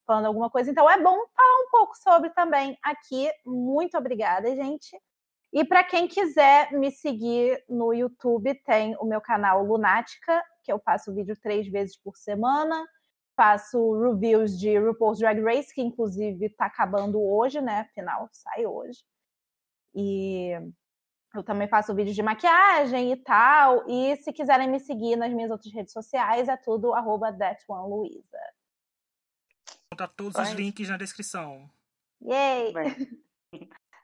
[0.06, 0.72] falando alguma coisa.
[0.72, 3.32] Então é bom falar um pouco sobre também aqui.
[3.46, 4.96] Muito obrigada, gente.
[5.54, 10.80] E para quem quiser me seguir no YouTube, tem o meu canal Lunática, que eu
[10.80, 12.86] faço vídeo três vezes por semana.
[13.36, 17.86] faço reviews de RuPaul's Drag Race, que inclusive tá acabando hoje, né?
[17.94, 19.04] Final sai hoje.
[19.94, 20.52] E
[21.34, 23.88] eu também faço vídeos de maquiagem e tal.
[23.90, 27.32] E se quiserem me seguir nas minhas outras redes sociais, é tudo arroba
[29.92, 31.70] Encontra todos os links na descrição.
[32.22, 32.74] Yay!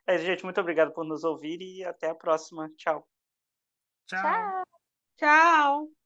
[0.07, 2.69] É, gente, muito obrigado por nos ouvir e até a próxima.
[2.77, 3.07] Tchau.
[4.07, 4.21] Tchau.
[4.21, 4.63] Tchau!
[5.17, 6.00] Tchau!